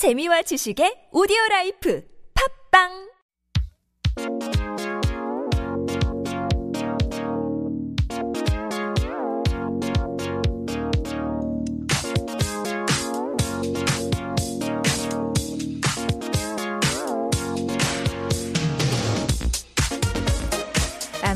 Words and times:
재미와 0.00 0.40
지식의 0.48 1.12
오디오 1.12 1.36
라이프. 1.50 2.00
팝빵 2.32 3.09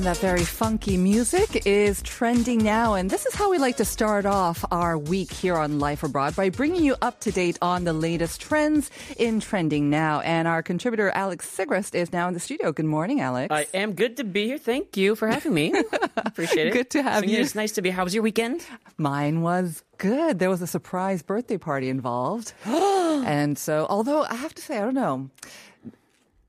And 0.05 0.15
that 0.15 0.21
very 0.21 0.45
funky 0.45 0.99
music 0.99 1.67
is 1.67 2.03
trending 2.03 2.63
now. 2.63 2.93
And 2.93 3.09
this 3.09 3.25
is 3.25 3.35
how 3.35 3.51
we 3.51 3.57
like 3.57 3.79
to 3.79 3.87
start 3.87 4.27
off 4.27 4.63
our 4.71 4.99
week 4.99 5.33
here 5.33 5.57
on 5.57 5.79
Life 5.79 6.03
Abroad 6.03 6.37
by 6.37 6.51
bringing 6.51 6.85
you 6.85 6.95
up 7.01 7.21
to 7.21 7.33
date 7.33 7.57
on 7.63 7.85
the 7.85 7.95
latest 7.95 8.39
trends 8.43 8.91
in 9.17 9.41
trending 9.41 9.89
now. 9.89 10.21
And 10.21 10.47
our 10.47 10.63
contributor, 10.63 11.11
Alex 11.15 11.51
Sigrist, 11.57 11.95
is 11.95 12.13
now 12.13 12.29
in 12.29 12.35
the 12.35 12.41
studio. 12.41 12.71
Good 12.71 12.85
morning, 12.85 13.23
Alex. 13.23 13.51
I 13.51 13.67
am 13.73 13.95
good 13.95 14.19
to 14.19 14.25
be 14.25 14.45
here. 14.45 14.59
Thank 14.59 14.95
you 14.99 15.17
for 15.17 15.27
having 15.27 15.55
me. 15.55 15.73
Appreciate 16.19 16.67
it. 16.67 16.75
Good 16.75 16.91
to 16.91 17.03
have 17.03 17.25
So, 17.25 17.31
you. 17.31 17.39
It's 17.39 17.55
nice 17.55 17.73
to 17.73 17.81
be. 17.81 17.89
Here. 17.89 17.97
How 17.97 18.05
was 18.05 18.13
your 18.13 18.23
weekend? 18.23 18.67
Mine 18.99 19.41
was 19.41 19.85
good. 19.97 20.39
There 20.39 20.51
was 20.51 20.61
a 20.61 20.67
surprise 20.67 21.23
birthday 21.23 21.57
party 21.57 21.89
involved. 21.89 22.53
and 22.67 23.57
so, 23.57 23.87
although 23.89 24.25
I 24.25 24.35
have 24.35 24.53
to 24.53 24.61
say, 24.61 24.77
I 24.77 24.83
don't 24.83 24.95
know. 24.95 25.31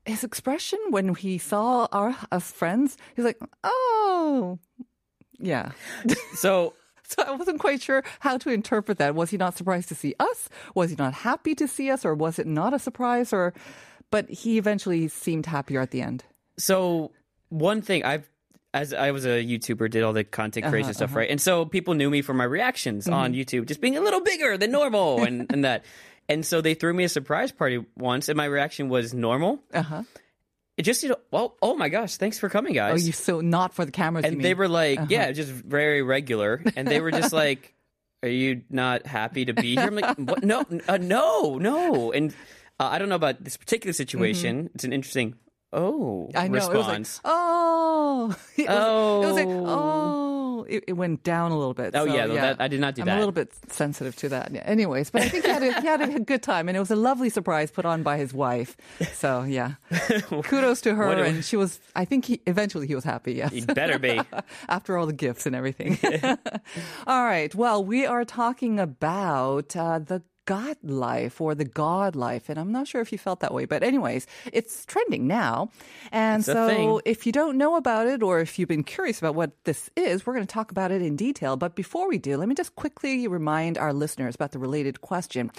His 0.06 0.24
expression 0.24 0.78
when 0.90 1.14
he 1.14 1.36
saw 1.38 1.88
our 1.92 2.14
us 2.32 2.50
friends, 2.52 2.96
he's 3.16 3.24
like, 3.24 3.38
"Oh, 3.64 4.58
yeah." 5.38 5.72
So 6.34 6.74
So 7.08 7.22
I 7.26 7.30
wasn't 7.36 7.60
quite 7.60 7.82
sure 7.82 8.02
how 8.20 8.36
to 8.38 8.50
interpret 8.50 8.98
that. 8.98 9.14
Was 9.14 9.30
he 9.30 9.36
not 9.36 9.56
surprised 9.56 9.88
to 9.90 9.94
see 9.94 10.14
us? 10.18 10.48
Was 10.74 10.90
he 10.90 10.96
not 10.96 11.12
happy 11.14 11.54
to 11.54 11.68
see 11.68 11.90
us, 11.90 12.04
or 12.04 12.14
was 12.14 12.38
it 12.38 12.46
not 12.46 12.74
a 12.74 12.78
surprise? 12.78 13.32
Or, 13.32 13.52
but 14.10 14.28
he 14.28 14.58
eventually 14.58 15.06
seemed 15.08 15.46
happier 15.46 15.80
at 15.80 15.90
the 15.92 16.02
end. 16.02 16.24
so 16.58 17.12
one 17.48 17.80
thing 17.82 18.04
I've 18.04 18.28
as 18.74 18.92
I 18.92 19.10
was 19.12 19.24
a 19.24 19.42
YouTuber, 19.42 19.88
did 19.90 20.02
all 20.02 20.12
the 20.12 20.24
content 20.24 20.64
Uh-huh, 20.66 20.70
creation 20.72 20.92
stuff, 20.94 21.14
right? 21.14 21.30
And 21.30 21.40
so 21.40 21.64
people 21.64 21.94
knew 21.94 22.10
me 22.10 22.20
for 22.22 22.34
my 22.34 22.44
reactions 22.44 23.08
on 23.08 23.32
Mm-hmm. 23.32 23.40
YouTube, 23.40 23.66
just 23.66 23.80
being 23.80 23.96
a 23.96 24.02
little 24.02 24.20
bigger 24.20 24.58
than 24.58 24.70
normal 24.70 25.22
and, 25.24 25.46
and 25.50 25.64
that. 25.64 25.84
And 26.28 26.44
so 26.44 26.60
they 26.60 26.74
threw 26.74 26.92
me 26.92 27.04
a 27.04 27.08
surprise 27.08 27.52
party 27.52 27.84
once, 27.96 28.28
and 28.28 28.36
my 28.36 28.46
reaction 28.46 28.88
was 28.88 29.14
normal. 29.14 29.62
Uh 29.72 29.82
huh. 29.82 30.02
It 30.76 30.82
just, 30.82 31.02
you 31.02 31.08
know, 31.10 31.16
well, 31.30 31.56
oh 31.62 31.74
my 31.74 31.88
gosh, 31.88 32.16
thanks 32.16 32.38
for 32.38 32.48
coming, 32.50 32.74
guys. 32.74 33.02
Oh, 33.02 33.06
you 33.06 33.12
so 33.12 33.40
not 33.40 33.72
for 33.72 33.84
the 33.86 33.92
cameras. 33.92 34.24
you 34.26 34.32
and 34.32 34.44
they 34.44 34.52
were 34.54 34.68
like, 34.68 34.98
Uh-huh. 34.98 35.06
yeah, 35.08 35.32
just 35.32 35.50
very 35.50 36.02
regular. 36.02 36.62
And 36.76 36.86
they 36.86 37.00
were 37.00 37.10
just 37.10 37.32
like, 37.44 37.72
are 38.22 38.28
you 38.28 38.62
not 38.68 39.06
happy 39.06 39.46
to 39.46 39.54
be 39.54 39.74
here? 39.76 39.86
I'm 39.86 39.94
like, 39.94 40.16
what? 40.18 40.42
No, 40.44 40.64
uh, 40.88 40.98
no, 40.98 41.56
no. 41.58 42.12
And 42.12 42.32
uh, 42.78 42.88
I 42.92 42.98
don't 42.98 43.08
know 43.08 43.14
about 43.14 43.42
this 43.42 43.56
particular 43.56 43.92
situation. 43.94 44.68
It's 44.74 44.84
an 44.84 44.92
interesting, 44.92 45.36
oh, 45.72 46.28
Mm-hmm. 46.34 46.38
I 46.38 46.48
know. 46.48 46.54
response. 46.54 47.20
It 47.24 47.28
was 47.28 47.28
like, 47.28 47.36
oh. 47.38 48.36
It 48.56 48.68
was, 48.68 48.68
Oh. 48.68 49.22
It 49.22 49.26
was 49.26 49.36
like, 49.36 49.46
oh. 49.48 50.25
It, 50.68 50.84
it 50.88 50.92
went 50.94 51.22
down 51.22 51.50
a 51.52 51.58
little 51.58 51.74
bit. 51.74 51.94
Oh, 51.94 52.06
so, 52.06 52.14
yeah, 52.14 52.26
that- 52.26 52.60
I 52.60 52.68
did 52.68 52.80
not 52.80 52.94
do 52.94 53.02
that. 53.04 53.10
I'm 53.10 53.16
a 53.16 53.20
little 53.20 53.32
bit 53.32 53.52
sensitive 53.68 54.16
to 54.16 54.28
that. 54.30 54.52
Yeah. 54.52 54.62
Anyways, 54.64 55.10
but 55.10 55.22
I 55.22 55.28
think 55.28 55.44
he 55.44 55.50
had, 55.50 55.62
a, 55.62 55.80
he 55.80 55.86
had 55.86 56.00
a 56.02 56.20
good 56.32 56.42
time, 56.42 56.68
and 56.68 56.76
it 56.76 56.80
was 56.80 56.90
a 56.90 56.96
lovely 56.96 57.30
surprise 57.30 57.70
put 57.70 57.84
on 57.84 58.02
by 58.02 58.16
his 58.18 58.32
wife. 58.34 58.76
So 59.12 59.42
yeah, 59.42 59.74
kudos 60.44 60.80
to 60.82 60.94
her, 60.94 61.10
and 61.12 61.44
she 61.44 61.56
was. 61.56 61.80
I 61.94 62.04
think 62.04 62.24
he 62.26 62.40
eventually 62.46 62.86
he 62.86 62.94
was 62.94 63.04
happy. 63.04 63.34
Yes. 63.34 63.52
You 63.52 63.66
better 63.66 63.98
be. 63.98 64.20
after 64.68 64.96
all 64.96 65.06
the 65.06 65.12
gifts 65.12 65.46
and 65.46 65.54
everything. 65.56 65.98
all 67.06 67.24
right. 67.24 67.54
Well, 67.54 67.84
we 67.84 68.06
are 68.06 68.24
talking 68.24 68.78
about 68.80 69.76
uh, 69.76 69.98
the 70.00 70.22
God 70.46 70.76
life 70.82 71.40
or 71.40 71.54
the 71.54 71.64
God 71.66 72.16
life. 72.16 72.48
And 72.48 72.58
I'm 72.58 72.72
not 72.72 72.86
sure 72.88 73.00
if 73.02 73.12
you 73.12 73.18
felt 73.18 73.40
that 73.40 73.52
way, 73.52 73.66
but 73.66 73.82
anyways, 73.82 74.26
it's 74.52 74.86
trending 74.86 75.26
now. 75.26 75.70
And 76.12 76.40
It's 76.40 76.46
so 76.46 77.00
if 77.04 77.26
you 77.26 77.32
don't 77.32 77.58
know 77.58 77.76
about 77.76 78.06
it 78.06 78.22
or 78.22 78.40
if 78.40 78.58
you've 78.58 78.68
been 78.68 78.84
curious 78.84 79.18
about 79.18 79.34
what 79.34 79.50
this 79.64 79.90
is, 79.96 80.24
we're 80.24 80.34
going 80.34 80.46
to 80.46 80.52
talk 80.52 80.70
about 80.70 80.90
it 80.90 81.02
in 81.02 81.16
detail. 81.16 81.56
But 81.56 81.74
before 81.74 82.08
we 82.08 82.18
do, 82.18 82.36
let 82.38 82.48
me 82.48 82.54
just 82.54 82.74
quickly 82.76 83.26
remind 83.28 83.76
our 83.76 83.92
listeners 83.92 84.34
about 84.34 84.52
the 84.52 84.58
related 84.58 85.00
question. 85.02 85.50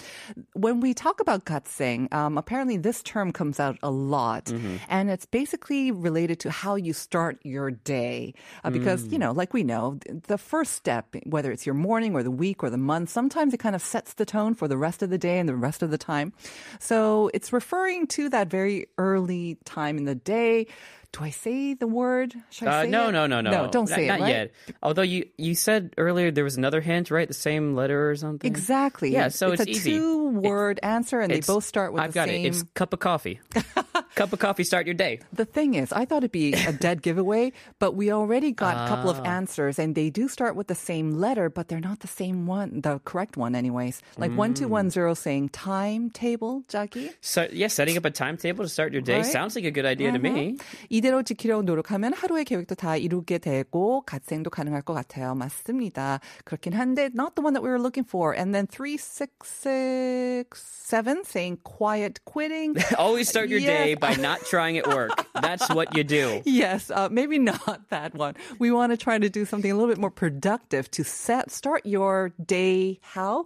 When 0.54 0.80
we 0.80 0.94
talk 0.94 1.20
about 1.20 1.44
gatseng, 1.44 2.12
um, 2.12 2.38
apparently 2.38 2.76
this 2.76 3.02
term 3.02 3.32
comes 3.32 3.60
out 3.60 3.76
a 3.82 3.90
lot 3.90 4.46
Mm-hmm. 4.48 4.76
and 4.88 5.10
it's 5.10 5.26
basically 5.26 5.90
related 5.92 6.40
to 6.40 6.50
how 6.50 6.74
you 6.76 6.92
start 6.94 7.36
your 7.44 7.70
day. 7.70 8.32
Uh, 8.64 8.70
because, 8.70 9.04
Mm. 9.04 9.12
you 9.12 9.18
know, 9.18 9.32
like 9.32 9.52
we 9.52 9.62
know, 9.62 9.98
the 10.26 10.38
first 10.38 10.72
step, 10.72 11.12
whether 11.26 11.52
it's 11.52 11.66
your 11.66 11.74
morning 11.74 12.14
or 12.14 12.22
the 12.22 12.30
week 12.30 12.62
or 12.64 12.70
the 12.70 12.78
month, 12.80 13.10
sometimes 13.10 13.52
it 13.52 13.58
kind 13.60 13.74
of 13.76 13.82
sets 13.82 14.14
the 14.14 14.24
tone 14.24 14.54
for 14.54 14.66
the 14.68 14.77
rest 14.78 15.02
of 15.02 15.10
the 15.10 15.18
day 15.18 15.38
and 15.38 15.48
the 15.48 15.56
rest 15.56 15.82
of 15.82 15.90
the 15.90 15.98
time. 15.98 16.32
So 16.78 17.30
it's 17.34 17.52
referring 17.52 18.06
to 18.08 18.28
that 18.30 18.48
very 18.48 18.86
early 18.96 19.58
time 19.64 19.98
in 19.98 20.04
the 20.04 20.14
day. 20.14 20.66
Do 21.12 21.24
I 21.24 21.30
say 21.30 21.72
the 21.72 21.86
word? 21.86 22.34
Should 22.50 22.68
I 22.68 22.80
Uh, 22.80 22.82
say 22.84 22.90
no, 22.90 23.08
it? 23.08 23.12
no, 23.12 23.26
no, 23.26 23.40
no. 23.40 23.50
No, 23.50 23.70
don't 23.70 23.86
say 23.86 24.08
not 24.08 24.18
it. 24.20 24.22
right? 24.22 24.28
yet. 24.30 24.52
Although 24.82 25.02
you 25.02 25.24
you 25.38 25.54
said 25.54 25.94
earlier 25.96 26.30
there 26.30 26.44
was 26.44 26.58
another 26.58 26.82
hint, 26.82 27.10
right? 27.10 27.26
The 27.26 27.32
same 27.34 27.74
letter 27.74 28.10
or 28.10 28.14
something. 28.16 28.46
Exactly. 28.46 29.12
Yeah, 29.12 29.28
so 29.28 29.52
it's, 29.52 29.62
it's, 29.62 29.68
a 29.68 29.70
easy. 29.70 29.90
two-word 29.92 30.80
answer, 30.82 31.20
and 31.20 31.32
they 31.32 31.40
both 31.40 31.64
start 31.64 31.94
with 31.94 32.02
I've 32.02 32.12
got 32.12 32.28
same. 32.28 32.44
it. 32.44 32.48
It's 32.48 32.62
cup 32.74 32.92
of 32.92 33.00
coffee. 33.00 33.40
cup 34.14 34.32
of 34.34 34.38
coffee. 34.38 34.64
Start 34.64 34.84
your 34.86 34.94
day. 34.94 35.20
The 35.32 35.46
thing 35.46 35.74
is, 35.74 35.92
I 35.92 36.04
thought 36.04 36.18
it'd 36.18 36.30
be 36.32 36.52
a 36.52 36.72
dead 36.74 37.00
giveaway, 37.08 37.52
but 37.78 37.94
we 37.96 38.12
already 38.12 38.52
got 38.52 38.76
a 38.76 38.88
couple 38.88 39.08
Ah. 39.10 39.18
of 39.18 39.24
answers, 39.24 39.78
and 39.78 39.94
they 39.94 40.10
do 40.10 40.28
start 40.28 40.56
with 40.56 40.66
the 40.66 40.74
same 40.74 41.12
letter, 41.12 41.48
but 41.48 41.68
they're 41.68 41.80
not 41.80 42.00
the 42.00 42.06
same 42.08 42.46
one, 42.46 42.82
the 42.82 43.00
correct 43.06 43.38
one, 43.38 43.54
anyways. 43.54 44.02
Like 44.18 44.32
one 44.36 44.52
two 44.52 44.68
one 44.68 44.90
zero 44.90 45.14
saying 45.14 45.48
timetable, 45.50 46.64
Jackie. 46.68 47.10
So 47.22 47.48
yeah, 47.50 47.68
setting 47.68 47.96
up 47.96 48.04
a 48.04 48.10
timetable 48.10 48.64
to 48.64 48.68
start 48.68 48.92
your 48.92 49.00
day 49.02 49.16
Right? 49.18 49.26
sounds 49.26 49.56
like 49.56 49.64
a 49.64 49.70
good 49.70 49.86
idea 49.86 50.12
to 50.12 50.18
me. 50.18 50.58
이대로 50.97 51.23
지키려고 51.23 51.63
노력하면 51.63 52.13
하루의 52.13 52.45
계획도 52.45 52.75
다 52.75 52.95
이루게 52.97 53.37
되고 53.37 54.01
갓생도 54.05 54.49
가능할 54.49 54.81
것 54.81 54.93
같아요. 54.93 55.35
맞습니다. 55.35 56.19
그렇긴 56.45 56.73
한데 56.73 57.09
not 57.13 57.35
the 57.35 57.43
one 57.43 57.53
that 57.53 57.63
we 57.63 57.69
were 57.69 57.79
looking 57.81 58.05
for. 58.07 58.33
And 58.33 58.53
then 58.53 58.67
three 58.67 58.97
six 58.97 59.31
six 59.47 60.61
seven 60.61 61.23
saying 61.23 61.57
quiet 61.63 62.19
quitting. 62.25 62.75
Always 62.97 63.29
start 63.29 63.49
your 63.49 63.59
Yes. 63.59 63.69
day 63.69 63.95
by 63.95 64.15
not 64.15 64.39
trying 64.45 64.77
at 64.77 64.87
work. 64.87 65.25
That's 65.41 65.67
what 65.69 65.95
you 65.95 66.03
do. 66.03 66.41
Yes, 66.45 66.91
uh, 66.91 67.07
maybe 67.11 67.39
not 67.39 67.89
that 67.89 68.13
one. 68.15 68.35
We 68.59 68.71
want 68.71 68.91
to 68.91 68.97
try 68.97 69.17
to 69.17 69.29
do 69.29 69.45
something 69.45 69.71
a 69.71 69.75
little 69.75 69.89
bit 69.89 69.99
more 69.99 70.11
productive 70.11 70.89
to 70.91 71.03
set 71.03 71.51
start 71.51 71.85
your 71.85 72.31
day. 72.45 72.99
How? 73.01 73.45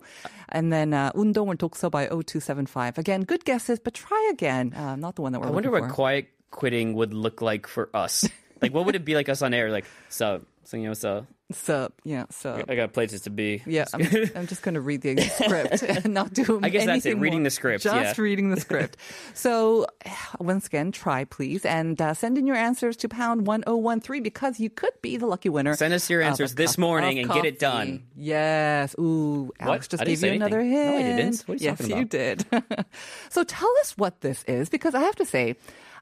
And 0.49 0.71
then 0.71 0.93
uh, 0.93 1.11
운동을 1.15 1.57
독서 1.57 1.89
by 1.91 2.07
0275. 2.07 2.97
Again, 2.97 3.21
good 3.21 3.45
guesses, 3.45 3.79
but 3.79 3.93
try 3.93 4.29
again. 4.31 4.73
Uh, 4.73 4.95
not 4.95 5.15
the 5.15 5.21
one 5.21 5.31
that 5.33 5.39
we're 5.41 5.47
I 5.47 5.51
wonder 5.51 5.69
looking 5.69 5.83
what 5.83 5.89
for. 5.89 5.95
quiet 5.95 6.27
quitting 6.52 6.94
would 6.94 7.12
look 7.12 7.42
like 7.42 7.66
for 7.66 7.90
us. 7.92 8.28
Like, 8.60 8.72
what 8.72 8.86
would 8.86 8.94
it 8.94 9.04
be 9.04 9.16
like 9.16 9.28
us 9.28 9.42
on 9.42 9.52
air? 9.52 9.72
Like, 9.72 9.86
so, 10.08 10.42
so 10.62 10.76
you 10.76 10.84
know, 10.84 10.94
so 10.94 11.26
so 11.54 11.92
yeah, 12.04 12.26
so 12.30 12.64
I 12.68 12.74
got 12.74 12.92
places 12.92 13.22
to 13.22 13.30
be. 13.30 13.62
yeah, 13.66 13.84
I'm, 13.92 14.02
I'm 14.34 14.46
just 14.46 14.62
going 14.62 14.74
to 14.74 14.80
read 14.80 15.02
the 15.02 15.20
script 15.42 15.82
and 15.82 16.14
not 16.14 16.32
do. 16.32 16.60
I 16.62 16.68
guess 16.68 16.86
that's 16.86 17.06
it, 17.06 17.18
reading 17.18 17.40
more. 17.40 17.44
the 17.44 17.50
script, 17.50 17.84
Just 17.84 18.18
yeah. 18.18 18.22
reading 18.22 18.50
the 18.50 18.60
script. 18.60 18.96
so 19.34 19.86
once 20.40 20.66
again, 20.66 20.92
try 20.92 21.24
please 21.24 21.64
and 21.64 22.00
uh, 22.00 22.14
send 22.14 22.38
in 22.38 22.46
your 22.46 22.56
answers 22.56 22.96
to 22.98 23.08
pound 23.08 23.46
one 23.46 23.62
zero 23.66 23.76
one 23.76 24.00
three 24.00 24.20
because 24.20 24.58
you 24.58 24.70
could 24.70 24.92
be 25.02 25.16
the 25.16 25.26
lucky 25.26 25.48
winner. 25.48 25.74
Send 25.76 25.94
us 25.94 26.08
your 26.08 26.22
answers 26.22 26.54
this 26.54 26.78
morning 26.78 27.18
and 27.18 27.30
get 27.30 27.44
it 27.44 27.58
done. 27.58 28.04
Yes. 28.16 28.94
Ooh, 28.98 29.52
Alex 29.60 29.88
just 29.88 30.02
I 30.02 30.04
gave 30.04 30.12
you 30.12 30.16
say 30.16 30.36
another 30.36 30.60
anything. 30.60 30.76
hint. 30.76 30.90
No, 30.90 30.98
I 30.98 31.16
didn't. 31.16 31.40
What 31.42 31.54
are 31.54 31.62
you 31.62 31.64
yes, 31.64 31.78
talking 31.78 31.96
you 31.96 32.04
did. 32.04 32.46
so 33.30 33.44
tell 33.44 33.72
us 33.82 33.96
what 33.96 34.20
this 34.20 34.42
is 34.44 34.68
because 34.68 34.94
I 34.94 35.00
have 35.00 35.16
to 35.16 35.26
say, 35.26 35.56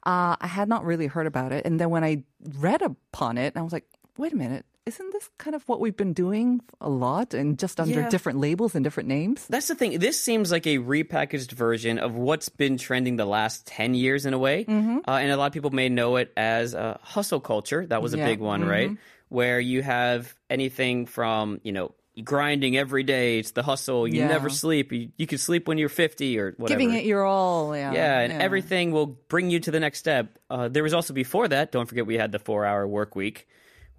uh, 0.05 0.37
I 0.41 0.47
had 0.47 0.69
not 0.69 0.85
really 0.85 1.07
heard 1.07 1.27
about 1.27 1.53
it, 1.53 1.65
and 1.67 1.79
then 1.81 1.91
when 1.91 2.05
I 2.05 2.25
read 2.59 2.83
upon 2.83 3.39
it, 3.39 3.57
I 3.57 3.63
was 3.63 3.73
like, 3.73 3.85
wait 4.17 4.33
a 4.33 4.37
minute. 4.37 4.65
Isn't 4.87 5.13
this 5.13 5.29
kind 5.39 5.55
of 5.55 5.63
what 5.69 5.79
we've 5.79 5.97
been 5.97 6.15
doing 6.15 6.63
a 6.81 6.89
lot 6.89 7.35
and 7.35 7.59
just 7.59 7.79
under 7.79 8.01
Yeah. 8.01 8.09
different 8.09 8.41
labels 8.41 8.75
and 8.75 8.83
different 8.83 9.09
names? 9.11 9.47
That's 9.49 9.69
the 9.69 9.75
thing. 9.75 9.99
This 9.99 10.19
seems 10.19 10.51
like 10.51 10.67
a 10.67 10.79
repackaged 10.79 11.53
version 11.53 11.99
of 11.99 12.15
what's 12.15 12.49
been 12.49 12.77
trending 12.79 13.17
the 13.17 13.27
last 13.27 13.67
10 13.67 13.95
years 13.95 14.25
in 14.27 14.33
a 14.35 14.39
way. 14.39 14.65
Mm-hmm. 14.65 14.99
Uh, 15.07 15.19
and 15.19 15.31
a 15.31 15.37
lot 15.37 15.47
of 15.47 15.53
people 15.53 15.71
may 15.71 15.91
know 15.91 16.17
it 16.17 16.33
as 16.37 16.75
uh, 16.75 16.97
hustle 17.03 17.41
culture. 17.41 17.87
That 17.87 18.03
was 18.03 18.15
a 18.15 18.19
Yeah. 18.19 18.27
big 18.27 18.41
one, 18.41 18.63
Mm-hmm. 18.63 18.71
right? 18.71 18.91
Where 19.29 19.61
you 19.61 19.83
have 19.83 20.35
anything 20.49 21.07
from, 21.07 21.61
you 21.63 21.73
know, 21.73 21.95
grinding 22.23 22.77
every 22.77 23.03
day. 23.03 23.39
It's 23.39 23.53
the 23.53 23.63
hustle. 23.63 24.07
You 24.07 24.21
Yeah. 24.21 24.29
never 24.29 24.51
sleep. 24.51 24.93
You, 24.93 25.11
you 25.17 25.27
can 25.27 25.39
sleep 25.39 25.69
when 25.69 25.79
you're 25.79 25.89
50 25.89 26.39
or 26.39 26.53
whatever. 26.57 26.79
Giving 26.79 26.95
it 26.95 27.05
your 27.05 27.25
all. 27.25 27.77
Yeah. 27.77 27.93
yeah, 27.93 28.19
and 28.21 28.33
everything 28.33 28.93
will 28.93 29.07
bring 29.07 29.51
you 29.51 29.61
to 29.61 29.71
the 29.71 29.81
next 29.81 29.99
step. 29.99 30.39
Uh, 30.51 30.69
there 30.69 30.83
was 30.83 30.93
also 30.95 31.15
before 31.15 31.49
that, 31.49 31.73
don't 31.73 31.87
forget 31.87 32.07
we 32.07 32.17
had 32.17 32.33
the 32.33 32.39
four 32.39 32.65
hour 32.65 32.87
work 32.87 33.15
week, 33.15 33.47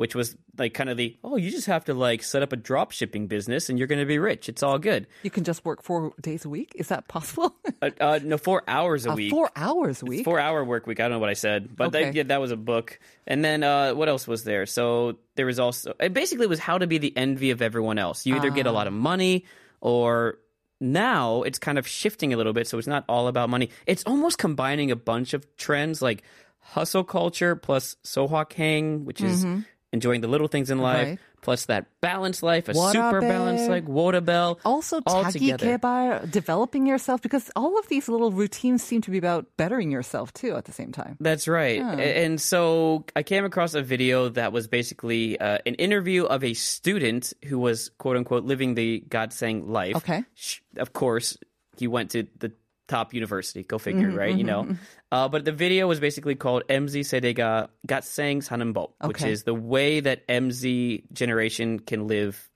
which 0.01 0.15
was 0.15 0.35
like 0.57 0.73
kind 0.73 0.89
of 0.89 0.97
the, 0.97 1.15
oh, 1.23 1.35
you 1.37 1.51
just 1.51 1.67
have 1.67 1.85
to 1.85 1.93
like 1.93 2.23
set 2.23 2.41
up 2.41 2.51
a 2.51 2.55
drop 2.55 2.89
shipping 2.91 3.27
business 3.27 3.69
and 3.69 3.77
you're 3.77 3.87
going 3.87 3.99
to 4.01 4.05
be 4.07 4.17
rich. 4.17 4.49
It's 4.49 4.63
all 4.63 4.79
good. 4.79 5.05
You 5.21 5.29
can 5.29 5.43
just 5.43 5.63
work 5.63 5.83
four 5.83 6.11
days 6.19 6.43
a 6.43 6.49
week. 6.49 6.71
Is 6.75 6.87
that 6.87 7.07
possible? 7.07 7.55
Uh, 7.83 7.89
uh, 7.99 8.19
no, 8.23 8.37
four 8.37 8.63
hours 8.67 9.05
a 9.05 9.11
Uh, 9.11 9.15
week. 9.15 9.29
four 9.31 9.49
hours 9.55 10.01
a 10.01 10.05
week. 10.05 10.25
Four 10.25 10.39
hour 10.39 10.63
work 10.65 10.87
week. 10.87 10.99
I 10.99 11.03
don't 11.03 11.11
know 11.11 11.19
what 11.19 11.29
I 11.29 11.33
said, 11.33 11.75
but 11.75 11.87
Okay. 11.89 12.05
that, 12.05 12.15
yeah, 12.15 12.23
that 12.23 12.41
was 12.41 12.49
a 12.51 12.57
book. 12.57 12.99
And 13.27 13.45
then 13.45 13.61
uh, 13.63 13.93
what 13.93 14.09
else 14.09 14.27
was 14.27 14.43
there? 14.43 14.65
So 14.65 15.17
there 15.35 15.45
was 15.45 15.59
also 15.59 15.93
it 15.99 16.13
basically 16.13 16.47
was 16.47 16.59
how 16.59 16.77
to 16.79 16.87
be 16.87 16.97
the 16.97 17.15
envy 17.15 17.51
of 17.51 17.61
everyone 17.61 17.97
else. 17.99 18.25
You 18.25 18.35
either 18.37 18.49
get 18.49 18.65
a 18.65 18.71
lot 18.71 18.87
of 18.87 18.93
money 18.93 19.45
or 19.81 20.39
now 20.79 21.43
it's 21.43 21.59
kind 21.59 21.77
of 21.77 21.87
shifting 21.87 22.33
a 22.33 22.37
little 22.37 22.53
bit, 22.53 22.67
so 22.67 22.77
it's 22.79 22.87
not 22.87 23.05
all 23.07 23.27
about 23.27 23.49
money. 23.49 23.69
It's 23.85 24.03
almost 24.05 24.37
combining 24.39 24.89
a 24.91 24.95
bunch 24.95 25.33
of 25.33 25.45
trends 25.57 26.01
like 26.01 26.23
hustle 26.59 27.03
culture 27.03 27.55
plus 27.55 27.95
sohak 28.03 28.53
hang, 28.53 29.05
which 29.05 29.21
is 29.21 29.45
enjoying 29.92 30.20
the 30.20 30.28
little 30.28 30.48
things 30.48 30.68
in 30.68 30.78
life, 30.78 31.06
Right. 31.14 31.18
plus 31.40 31.66
that 31.66 31.86
balanced 32.02 32.42
life, 32.42 32.68
a 32.68 32.72
Wara 32.74 32.92
super 32.92 33.20
bear. 33.20 33.30
balanced 33.30 33.70
like 33.70 33.86
Wodabell. 33.86 34.58
Also, 34.64 35.00
all 35.06 35.24
자기 35.24 35.54
together. 35.54 35.78
개발, 35.78 36.30
developing 36.30 36.86
yourself, 36.86 37.22
because 37.22 37.48
all 37.56 37.78
of 37.78 37.86
these 37.88 38.08
little 38.08 38.30
routines 38.32 38.82
seem 38.82 39.00
to 39.02 39.10
be 39.10 39.16
about 39.16 39.46
bettering 39.56 39.90
yourself 39.90 40.32
too 40.34 40.56
at 40.56 40.64
the 40.66 40.72
same 40.72 40.90
time. 40.92 41.16
That's 41.20 41.46
right. 41.48 41.80
A- 41.80 42.24
And 42.26 42.40
so 42.40 43.04
I 43.14 43.22
came 43.22 43.44
across 43.46 43.74
a 43.74 43.80
video 43.82 44.28
that 44.30 44.52
was 44.52 44.66
basically 44.66 45.38
uh, 45.40 45.58
an 45.64 45.76
interview 45.76 46.24
of 46.24 46.42
a 46.44 46.52
student 46.54 47.32
who 47.46 47.58
was 47.58 47.90
quote 47.96 48.16
unquote 48.18 48.44
living 48.44 48.74
the 48.74 49.00
God 49.08 49.32
saying 49.32 49.70
life. 49.70 49.96
Okay. 49.96 50.24
Sh- 50.34 50.60
Of 50.76 50.92
course, 50.92 51.38
he 51.78 51.86
went 51.86 52.10
to 52.10 52.26
the 52.38 52.52
top 52.91 53.13
university. 53.13 53.63
Go 53.63 53.79
figure, 53.79 54.09
mm-hmm, 54.09 54.17
right? 54.17 54.29
Mm-hmm. 54.29 54.37
You 54.37 54.43
know. 54.43 54.63
Mm-hmm. 54.63 54.73
Uh, 55.11 55.27
but 55.27 55.45
the 55.45 55.51
video 55.51 55.87
was 55.87 55.99
basically 55.99 56.35
called 56.35 56.63
MZ 56.67 57.01
Sedega 57.01 57.69
Sangs 58.03 58.47
Sanenbo, 58.47 58.91
okay. 59.01 59.07
which 59.07 59.23
is 59.23 59.43
the 59.43 59.53
way 59.53 59.99
that 59.99 60.27
MZ 60.27 61.11
generation 61.11 61.79
can 61.79 62.07
live 62.07 62.49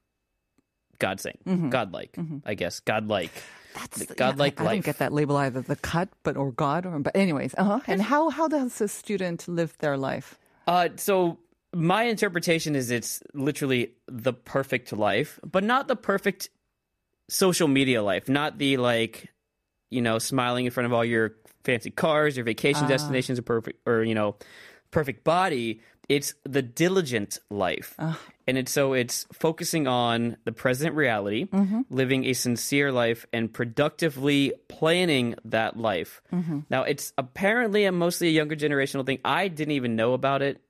God 1.00 1.20
saying, 1.20 1.40
mm-hmm. 1.46 1.70
godlike, 1.70 2.14
mm-hmm. 2.14 2.38
I 2.46 2.54
guess, 2.54 2.80
godlike. 2.80 3.32
That's 3.76 4.06
godlike 4.14 4.60
yeah, 4.60 4.64
I, 4.64 4.70
I 4.70 4.74
don't 4.76 4.86
get 4.86 5.00
that 5.00 5.12
label 5.12 5.36
either, 5.36 5.62
the 5.62 5.76
cut, 5.76 6.08
but 6.24 6.38
or 6.38 6.52
God, 6.52 6.86
or 6.86 7.00
but 7.00 7.16
anyways. 7.16 7.56
Uh-huh. 7.58 7.80
And 7.88 8.02
how 8.02 8.30
how 8.30 8.48
does 8.48 8.80
a 8.80 8.88
student 8.88 9.48
live 9.48 9.78
their 9.80 9.98
life? 9.98 10.40
Uh, 10.66 10.90
so 10.96 11.40
my 11.74 12.04
interpretation 12.04 12.76
is 12.76 12.90
it's 12.90 13.22
literally 13.34 13.92
the 14.08 14.32
perfect 14.32 14.94
life, 14.94 15.40
but 15.44 15.64
not 15.64 15.90
the 15.90 15.96
perfect 15.98 16.50
social 17.28 17.68
media 17.68 18.02
life, 18.02 18.30
not 18.30 18.58
the 18.58 18.78
like 18.78 19.30
you 19.96 20.02
know, 20.02 20.20
smiling 20.20 20.66
in 20.66 20.72
front 20.72 20.86
of 20.86 20.94
all 20.94 21.06
your 21.06 21.36
fancy 21.64 21.90
cars, 21.90 22.38
your 22.38 22.46
vacation 22.46 22.86
ah. 22.86 22.88
destinations, 22.88 23.40
or 23.40 23.42
perfect, 23.42 23.80
or 23.88 24.04
you 24.04 24.16
know, 24.16 24.36
perfect 24.92 25.24
body. 25.24 25.82
It's 26.08 26.36
the 26.44 26.62
diligent 26.62 27.40
life, 27.50 27.96
ah. 27.98 28.20
and 28.46 28.60
it's 28.60 28.72
so 28.72 28.94
it's 28.94 29.26
focusing 29.34 29.88
on 29.88 30.38
the 30.46 30.52
present 30.52 30.94
reality, 30.94 31.46
mm-hmm. 31.46 31.82
living 31.90 32.26
a 32.26 32.34
sincere 32.34 32.92
life, 32.92 33.26
and 33.34 33.52
productively 33.52 34.54
planning 34.68 35.36
that 35.46 35.78
life. 35.78 36.22
Mm-hmm. 36.32 36.60
Now, 36.70 36.84
it's 36.84 37.12
apparently 37.18 37.86
a 37.86 37.92
mostly 37.92 38.28
a 38.28 38.32
younger 38.32 38.56
generational 38.56 39.04
thing. 39.04 39.18
I 39.26 39.48
didn't 39.48 39.72
even 39.72 39.96
know 39.96 40.14
about 40.14 40.44
it 40.44 40.62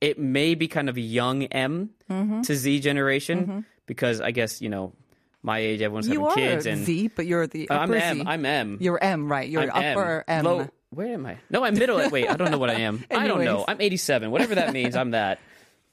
it 0.00 0.16
may 0.16 0.54
be 0.54 0.68
kind 0.68 0.88
of 0.88 0.96
young 0.96 1.42
M 1.44 1.90
Mm-hmm. 2.10 2.40
to 2.40 2.56
Z 2.56 2.80
generation 2.80 3.40
mm-hmm. 3.40 3.60
because 3.84 4.22
I 4.22 4.30
guess 4.30 4.62
you 4.62 4.70
know 4.70 4.94
my 5.48 5.58
age, 5.58 5.80
everyone's 5.80 6.06
you 6.06 6.28
having 6.28 6.44
kids, 6.44 6.66
and 6.66 6.84
Z, 6.84 7.08
but 7.16 7.26
you're 7.26 7.46
the 7.46 7.68
Uh, 7.70 7.74
I'm 7.74 7.90
upper 7.90 7.96
M. 7.96 8.16
Z. 8.18 8.24
I'm 8.26 8.44
M. 8.44 8.76
You're 8.80 9.02
M, 9.02 9.32
right? 9.32 9.48
You're 9.48 9.62
I'm 9.62 9.96
upper 9.96 10.24
M. 10.28 10.44
Low, 10.44 10.68
where 10.90 11.08
am 11.08 11.24
I? 11.26 11.38
No, 11.50 11.64
I'm 11.64 11.74
middle. 11.74 12.08
Wait, 12.10 12.28
I 12.28 12.36
don't 12.36 12.50
know 12.50 12.58
what 12.58 12.70
I 12.70 12.80
am. 12.80 13.02
I 13.10 13.26
don't 13.26 13.44
know. 13.44 13.64
I'm 13.66 13.80
87. 13.80 14.30
Whatever 14.30 14.54
that 14.56 14.72
means, 14.72 14.94
I'm 14.94 15.12
that. 15.12 15.40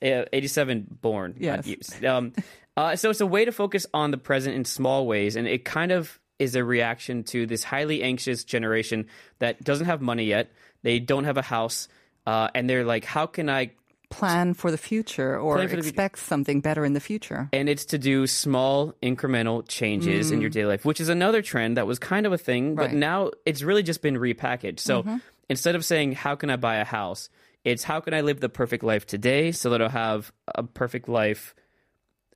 Uh, 0.04 0.26
87 0.34 0.86
born. 1.02 1.36
Yes. 1.40 2.04
Um, 2.04 2.34
uh, 2.78 2.96
so 2.98 3.10
it's 3.10 3.22
a 3.22 3.26
way 3.26 3.46
to 3.46 3.52
focus 3.54 3.88
on 3.94 4.12
the 4.12 4.18
present 4.18 4.56
in 4.56 4.66
small 4.66 5.08
ways, 5.08 5.38
and 5.38 5.48
it 5.48 5.64
kind 5.64 5.92
of 5.94 6.20
is 6.38 6.56
a 6.56 6.64
reaction 6.64 7.24
to 7.24 7.46
this 7.48 7.64
highly 7.64 8.04
anxious 8.04 8.44
generation 8.44 9.08
that 9.40 9.64
doesn't 9.64 9.86
have 9.86 10.02
money 10.02 10.26
yet. 10.26 10.52
They 10.84 11.00
don't 11.00 11.24
have 11.24 11.38
a 11.38 11.42
house, 11.42 11.88
uh, 12.28 12.50
and 12.54 12.70
they're 12.70 12.84
like, 12.84 13.06
"How 13.06 13.26
can 13.26 13.50
I 13.50 13.72
Plan 14.10 14.54
for 14.54 14.72
the 14.72 14.78
future 14.78 15.38
or 15.38 15.58
the 15.62 15.68
future. 15.68 15.80
expect 15.80 16.20
something 16.20 16.62
better 16.62 16.86
in 16.86 16.94
the 16.94 17.00
future. 17.00 17.50
and 17.54 17.68
it's 17.70 17.86
to 17.86 17.98
do 17.98 18.28
small 18.28 18.94
incremental 19.02 19.68
changes 19.68 20.32
in 20.32 20.42
your 20.42 20.50
daily 20.50 20.70
life, 20.74 20.86
which 20.86 21.00
is 21.02 21.10
another 21.10 21.42
trend 21.42 21.78
that 21.78 21.88
was 21.88 22.00
kind 22.00 22.26
of 22.26 22.34
a 22.34 22.38
thing, 22.38 22.76
but 22.76 22.82
Mm. 22.82 22.86
Right. 22.86 22.90
Mm-hmm. 22.92 23.00
now 23.00 23.32
it's 23.46 23.62
really 23.64 23.84
just 23.84 24.02
been 24.02 24.16
repackaged. 24.16 24.80
So 24.80 25.06
instead 25.50 25.76
of 25.76 25.84
saying, 25.86 26.14
How 26.14 26.36
can 26.36 26.50
I 26.50 26.56
buy 26.56 26.76
a 26.78 26.86
house? 26.86 27.30
It's 27.64 27.84
how 27.84 28.00
can 28.00 28.14
I 28.14 28.22
live 28.22 28.40
the 28.42 28.50
perfect 28.50 28.84
life 28.84 29.08
today 29.08 29.52
so 29.52 29.72
that 29.72 29.82
I'll 29.82 29.90
have 29.90 30.32
a 30.48 30.62
perfect 30.64 31.10
life. 31.10 31.56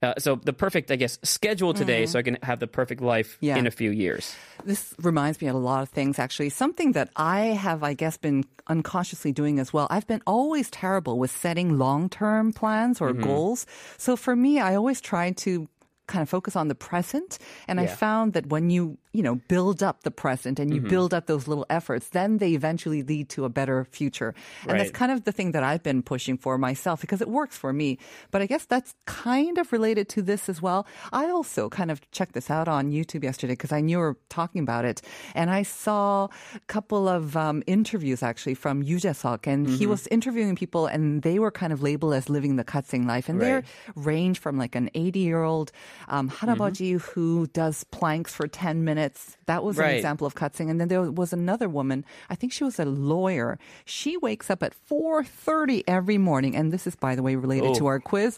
Uh, 0.02 0.14
so 0.18 0.36
the 0.36 0.54
perfect, 0.54 0.92
I 0.92 0.96
guess, 0.96 1.20
schedule 1.24 1.74
today 1.74 2.06
so 2.06 2.20
I 2.20 2.22
can 2.22 2.38
have 2.42 2.60
the 2.60 2.68
perfect 2.68 3.02
life 3.02 3.36
Mm. 3.42 3.48
Yeah. 3.48 3.58
in 3.58 3.68
a 3.68 3.72
few 3.72 3.92
years. 3.92 4.34
This 4.64 4.94
reminds 5.00 5.42
me 5.42 5.48
of 5.50 5.56
a 5.56 5.60
lot 5.60 5.84
of 5.84 5.90
things, 5.90 6.20
actually. 6.20 6.50
Something 6.50 6.94
that 6.94 7.10
I 7.18 7.48
have, 7.60 7.84
I 7.84 7.96
guess, 7.96 8.16
been 8.16 8.46
unconsciously 8.68 9.34
doing 9.34 9.60
as 9.60 9.74
well. 9.74 9.88
I've 9.90 10.08
been 10.08 10.22
always 10.26 10.70
terrible 10.70 11.20
with 11.20 11.32
setting 11.32 11.78
long 11.78 12.08
term 12.08 12.54
plans 12.54 13.02
or 13.02 13.12
goals. 13.12 13.66
So 13.98 14.16
for 14.16 14.36
me, 14.38 14.60
I 14.60 14.76
always 14.76 15.02
try 15.02 15.32
to 15.44 15.68
kind 16.10 16.24
of 16.26 16.30
focus 16.30 16.56
on 16.56 16.68
the 16.68 16.76
present. 16.90 17.38
And 17.70 17.80
I 17.80 17.86
found 18.06 18.34
that 18.34 18.46
when 18.54 18.66
you, 18.76 18.98
you 19.14 19.24
know, 19.28 19.36
build 19.54 19.80
up 19.90 19.98
the 20.08 20.12
present 20.24 20.60
and 20.62 20.74
you 20.74 20.82
build 20.82 21.14
up 21.18 21.26
those 21.32 21.48
little 21.48 21.66
efforts, 21.70 22.10
then 22.18 22.40
they 22.42 22.52
eventually 22.62 23.02
lead 23.12 23.30
to 23.36 23.46
a 23.46 23.50
better 23.60 23.86
future. 23.98 24.34
And 24.68 24.80
that's 24.80 24.92
kind 25.02 25.12
of 25.14 25.24
the 25.24 25.32
thing 25.32 25.50
that 25.56 25.64
I've 25.70 25.84
been 25.90 26.02
pushing 26.04 26.36
for 26.38 26.58
myself 26.58 26.98
because 27.02 27.22
it 27.22 27.30
works 27.30 27.56
for 27.58 27.72
me. 27.82 27.98
But 28.32 28.42
I 28.42 28.48
guess 28.52 28.66
that's 28.66 28.92
kind 29.06 29.58
of 29.62 29.72
related 29.72 30.06
to 30.16 30.22
this 30.22 30.50
as 30.50 30.62
well. 30.62 30.82
I 31.14 31.30
also 31.30 31.70
kind 31.70 31.90
of 31.94 31.98
checked 32.12 32.34
this 32.34 32.50
out 32.50 32.68
on 32.68 32.92
YouTube 32.92 33.24
yesterday 33.24 33.54
because 33.54 33.72
I 33.72 33.82
knew 33.82 33.98
you 33.98 34.04
were 34.08 34.18
talking 34.30 34.62
about 34.68 34.86
it. 34.86 35.02
And 35.36 35.50
I 35.50 35.64
saw 35.64 36.28
a 36.56 36.60
couple 36.68 37.08
of 37.08 37.36
um, 37.38 37.62
interviews 37.68 38.22
actually 38.24 38.56
from 38.56 38.82
Yoo 38.84 38.98
Jae-suk 38.98 39.46
and 39.48 39.68
he 39.70 39.86
Mm-hmm. 39.86 39.90
was 39.96 40.08
interviewing 40.18 40.56
people 40.56 40.86
and 40.86 41.22
they 41.28 41.38
were 41.40 41.52
kind 41.62 41.72
of 41.74 41.80
labeled 41.82 42.14
as 42.14 42.30
living 42.30 42.56
the 42.58 42.64
Katsing 42.64 43.06
life. 43.14 43.28
And 43.30 43.38
they 43.42 43.54
Right. 43.54 43.66
range 43.96 44.38
from 44.40 44.58
like 44.58 44.76
an 44.76 44.90
80 44.94 45.20
year 45.20 45.44
old 45.44 45.72
um, 46.08 46.30
Harabaji 46.30 46.96
mm-hmm. 46.96 47.12
who 47.12 47.48
does 47.48 47.84
planks 47.86 48.34
for 48.34 48.48
10 48.48 48.84
minutes. 48.84 49.38
That 49.46 49.64
was 49.64 49.78
right. 49.78 49.92
an 49.92 49.96
example 49.96 50.26
of 50.26 50.36
cutting. 50.36 50.70
And 50.70 50.80
then 50.80 50.88
there 50.88 51.12
was 51.12 51.34
another 51.34 51.70
woman, 51.70 52.06
I 52.30 52.36
think 52.36 52.54
she 52.54 52.64
was 52.64 52.80
a 52.80 52.86
lawyer. 52.86 53.60
She 53.86 54.18
wakes 54.18 54.50
up 54.50 54.64
at 54.64 54.74
4.30 54.90 55.84
every 55.88 56.18
morning. 56.18 56.56
And 56.56 56.72
this 56.72 56.88
is, 56.88 56.96
by 56.96 57.16
the 57.16 57.24
way, 57.24 57.36
related 57.36 57.72
oh. 57.72 57.76
to 57.76 57.86
our 57.88 58.00
quiz. 58.00 58.38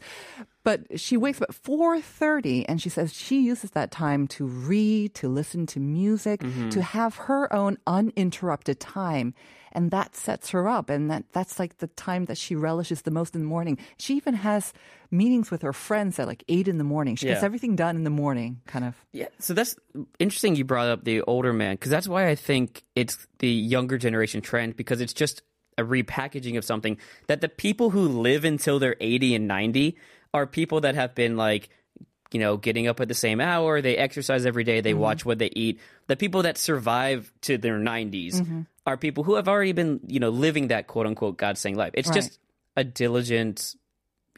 But 0.63 1.00
she 1.00 1.18
wakes 1.18 1.42
up 1.42 1.50
at 1.50 1.56
4.30 1.56 2.66
and 2.69 2.81
she 2.81 2.90
says 2.90 3.13
she 3.13 3.42
uses 3.42 3.72
that 3.72 3.90
time 3.92 4.28
to 4.30 4.46
read, 4.46 5.13
to 5.16 5.28
listen 5.28 5.66
to 5.68 5.80
music, 5.80 6.42
Mm-hmm. 6.42 6.69
to 6.69 6.81
have 6.81 7.16
her 7.16 7.52
own 7.54 7.78
uninterrupted 7.88 8.80
time. 8.80 9.34
And 9.74 9.90
that 9.92 10.16
sets 10.16 10.50
her 10.50 10.68
up. 10.68 10.90
And 10.90 11.10
that, 11.10 11.24
that's 11.31 11.58
like 11.58 11.78
the 11.78 11.88
time 11.88 12.25
that 12.25 12.38
she 12.38 12.56
relishes 12.56 13.04
the 13.04 13.12
most 13.12 13.36
in 13.36 13.42
the 13.42 13.48
morning. 13.48 13.78
She 13.98 14.16
even 14.18 14.34
has 14.34 14.74
meetings 15.10 15.50
with 15.50 15.62
her 15.62 15.72
friends 15.74 16.19
at 16.19 16.28
like 16.28 16.44
8 16.50 16.68
in 16.68 16.78
the 16.78 16.84
morning. 16.84 17.16
She 17.16 17.28
gets 17.28 17.42
everything 17.44 17.75
done 17.78 17.96
in 17.96 18.04
the 18.04 18.10
morning, 18.10 18.60
kind 18.68 18.84
of. 18.86 18.96
Yeah, 19.13 19.28
so 19.40 19.54
that's 19.54 19.75
interesting 20.19 20.56
you 20.56 20.66
brought 20.66 20.90
up 20.90 21.06
the 21.06 21.22
older 21.22 21.54
man 21.54 21.75
because 21.75 21.90
that's 21.90 22.08
why 22.08 22.28
I 22.28 22.36
think 22.36 22.84
it's 22.96 23.18
the 23.40 23.50
younger 23.50 23.98
generation 23.98 24.41
trend 24.41 24.75
because 24.75 25.00
it's 25.00 25.13
just 25.13 25.41
a 25.77 25.84
repackaging 25.84 26.58
of 26.58 26.65
something 26.65 26.98
that 27.27 27.39
the 27.39 27.48
people 27.50 27.91
who 27.91 28.08
live 28.08 28.44
until 28.44 28.77
they're 28.77 28.98
80 29.00 29.36
and 29.36 29.48
90 29.48 29.96
are 30.34 30.48
people 30.48 30.82
that 30.82 30.96
have 30.96 31.16
been 31.16 31.38
like 31.38 31.70
you 32.32 32.40
know 32.40 32.58
getting 32.58 32.88
up 32.88 33.00
at 33.00 33.08
the 33.08 33.14
same 33.14 33.42
hour 33.42 33.82
they 33.82 33.98
exercise 33.98 34.46
every 34.46 34.64
day 34.64 34.82
they 34.82 34.92
mm-hmm. 34.92 35.02
watch 35.02 35.26
what 35.26 35.40
they 35.40 35.50
eat. 35.54 35.80
The 36.08 36.16
people 36.16 36.44
that 36.44 36.58
survive 36.58 37.32
to 37.42 37.58
their 37.58 37.80
90s 37.80 38.36
mm-hmm. 38.36 38.62
are 38.86 38.98
people 38.98 39.24
who 39.24 39.36
have 39.36 39.48
already 39.48 39.74
been 39.74 40.00
you 40.08 40.20
know 40.20 40.30
living 40.30 40.68
that 40.70 40.88
quote 40.88 41.08
unquote 41.08 41.38
god 41.38 41.58
saying 41.58 41.76
life. 41.76 41.92
It's 41.94 42.10
Right. 42.10 42.16
just 42.16 42.40
a 42.76 42.84
diligent 42.84 43.76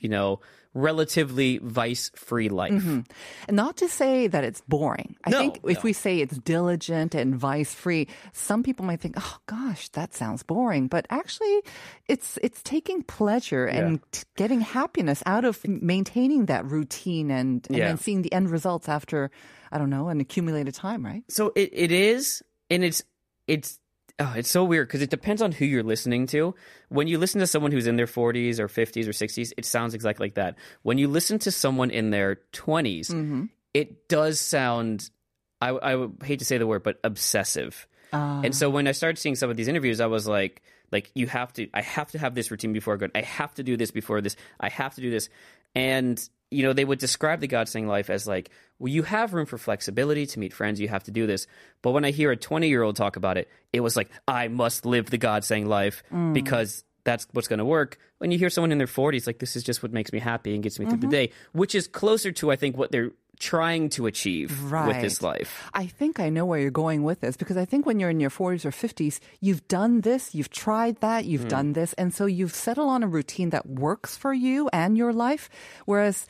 you 0.02 0.10
know 0.10 0.42
relatively 0.74 1.60
vice 1.60 2.10
free 2.16 2.50
life 2.50 2.72
mm-hmm. 2.74 3.02
And 3.48 3.56
not 3.56 3.78
to 3.78 3.88
say 3.88 4.28
that 4.28 4.44
it's 4.44 4.62
boring. 4.62 5.16
I 5.24 5.30
No, 5.30 5.40
think 5.40 5.58
if 5.66 5.78
no. 5.78 5.82
we 5.84 5.94
say 5.94 6.20
it's 6.20 6.38
diligent 6.38 7.14
and 7.16 7.36
vice 7.36 7.74
free, 7.74 8.08
some 8.32 8.64
people 8.64 8.86
might 8.86 9.00
think, 9.02 9.16
"Oh 9.18 9.38
gosh, 9.46 9.90
that 9.90 10.14
sounds 10.14 10.44
boring." 10.44 10.88
But 10.88 11.06
actually, 11.10 11.62
it's 12.08 12.38
it's 12.42 12.62
taking 12.64 13.04
pleasure 13.04 13.66
and 13.66 14.00
t- 14.12 14.24
getting 14.36 14.62
happiness 14.62 15.22
out 15.26 15.46
of 15.46 15.66
maintaining 15.68 16.46
that 16.48 16.66
routine 16.66 17.30
and 17.32 17.66
and 17.70 17.78
Yeah. 17.78 17.88
then 17.88 17.98
seeing 17.98 18.22
the 18.24 18.34
end 18.34 18.50
results 18.50 18.90
after 18.90 19.30
I 19.72 19.78
don't 19.78 19.90
know 19.90 20.10
an 20.10 20.20
accumulated 20.22 20.74
time, 20.74 21.06
right? 21.06 21.24
So 21.30 21.52
it, 21.56 21.70
it 21.74 21.92
is, 21.92 22.42
and 22.70 22.84
it's 22.84 23.04
it's 23.48 23.80
oh, 24.24 24.34
it's 24.36 24.50
so 24.50 24.64
weird 24.64 24.88
because 24.88 25.02
it 25.02 25.10
depends 25.10 25.42
on 25.42 25.52
who 25.52 25.66
you're 25.66 25.84
listening 25.84 26.28
to. 26.28 26.56
When 26.90 27.08
you 27.08 27.18
listen 27.18 27.40
to 27.40 27.48
someone 27.48 27.72
who's 27.72 27.88
in 27.88 27.96
their 27.96 28.08
40s 28.08 28.60
or 28.60 28.68
50s 28.68 29.08
or 29.08 29.12
60s, 29.12 29.54
it 29.58 29.66
sounds 29.66 29.94
exactly 29.94 30.26
like 30.26 30.36
that. 30.36 30.56
When 30.82 30.98
you 30.98 31.08
listen 31.08 31.40
to 31.40 31.52
someone 31.52 31.90
in 31.90 32.10
their 32.10 32.40
20s, 32.54 33.12
mm-hmm. 33.12 33.46
it 33.74 34.08
does 34.08 34.40
sound. 34.40 35.10
I, 35.62 35.72
I 35.72 36.08
hate 36.24 36.40
to 36.40 36.46
say 36.46 36.58
the 36.58 36.68
word, 36.68 36.84
but 36.84 37.00
obsessive. 37.04 37.88
Ah. 38.12 38.42
And 38.44 38.56
so 38.56 38.70
when 38.70 38.88
I 38.88 38.92
started 38.92 39.18
seeing 39.18 39.36
some 39.36 39.50
of 39.50 39.58
these 39.58 39.68
interviews, 39.68 40.00
I 40.00 40.08
was 40.08 40.28
like, 40.28 40.62
like 40.92 41.12
you 41.16 41.28
have 41.28 41.52
to, 41.54 41.68
I 41.74 41.82
have 41.82 42.12
to 42.12 42.20
have 42.20 42.36
this 42.36 42.52
routine 42.52 42.74
before 42.74 42.94
I 42.94 42.98
go. 42.98 43.08
I 43.16 43.22
have 43.22 43.54
to 43.56 43.64
do 43.64 43.78
this 43.78 43.92
before 43.92 44.22
this. 44.22 44.36
I 44.60 44.70
have 44.70 44.96
to 44.96 45.02
do 45.02 45.10
this. 45.10 45.30
And 45.76 46.30
you 46.54 46.64
know, 46.64 46.74
they 46.74 46.86
would 46.86 47.00
describe 47.00 47.40
the 47.40 47.48
God 47.48 47.68
saying 47.68 47.88
life 47.88 48.10
as 48.10 48.28
like, 48.28 48.50
well, 48.80 48.92
you 48.92 49.04
have 49.04 49.34
room 49.34 49.46
for 49.46 49.58
flexibility 49.58 50.26
to 50.28 50.40
meet 50.40 50.54
friends. 50.54 50.80
You 50.80 50.88
have 50.88 51.04
to 51.06 51.12
do 51.12 51.28
this. 51.28 51.48
But 51.82 51.92
when 51.92 52.06
I 52.06 52.12
hear 52.12 52.32
a 52.32 52.38
20 52.38 52.68
year 52.68 52.84
old 52.84 52.96
talk 52.96 53.16
about 53.16 53.38
it, 53.38 53.50
it 53.72 53.82
was 53.82 53.96
like, 53.96 54.10
I 54.28 54.48
must 54.48 54.86
live 54.86 55.10
the 55.10 55.18
God 55.18 55.44
saying 55.44 55.68
life 55.68 56.04
mm. 56.12 56.34
because 56.34 56.84
that's 57.04 57.28
what's 57.32 57.48
going 57.48 57.60
to 57.60 57.66
work. 57.66 57.98
When 58.20 58.32
you 58.32 58.38
hear 58.38 58.50
someone 58.50 58.72
in 58.72 58.78
their 58.78 58.88
40s, 58.88 59.28
like, 59.28 59.40
this 59.40 59.56
is 59.56 59.64
just 59.64 59.84
what 59.84 59.92
makes 59.92 60.14
me 60.14 60.20
happy 60.20 60.54
and 60.54 60.64
gets 60.64 60.80
me 60.80 60.86
through 60.86 60.98
the 61.00 61.08
mm-hmm. 61.08 61.12
day, 61.12 61.32
which 61.52 61.76
is 61.76 61.88
closer 61.88 62.32
to, 62.34 62.52
I 62.52 62.56
think, 62.56 62.78
what 62.78 62.92
they're 62.92 63.12
trying 63.40 63.90
to 63.90 64.06
achieve 64.06 64.72
with 64.72 65.02
this 65.02 65.22
life. 65.22 65.70
I 65.74 65.88
think 65.88 66.20
I 66.20 66.30
know 66.30 66.46
where 66.46 66.60
you're 66.60 66.72
going 66.72 67.04
with 67.04 67.22
this 67.22 67.36
because 67.36 67.58
I 67.58 67.66
think 67.66 67.86
when 67.86 68.00
you're 68.00 68.10
in 68.10 68.20
your 68.20 68.30
40s 68.30 68.66
or 68.66 68.72
50s, 68.72 69.20
you've 69.42 69.68
done 69.68 70.02
this, 70.02 70.34
you've 70.34 70.50
tried 70.50 71.02
that, 71.02 71.26
you've 71.26 71.48
done 71.48 71.74
this. 71.74 71.94
And 71.94 72.14
so 72.14 72.26
you've 72.26 72.56
settled 72.56 72.90
on 72.90 73.04
a 73.04 73.08
routine 73.08 73.50
that 73.50 73.68
works 73.68 74.16
for 74.16 74.34
you 74.34 74.70
and 74.72 74.98
your 74.98 75.14
life. 75.14 75.50
Whereas, 75.86 76.26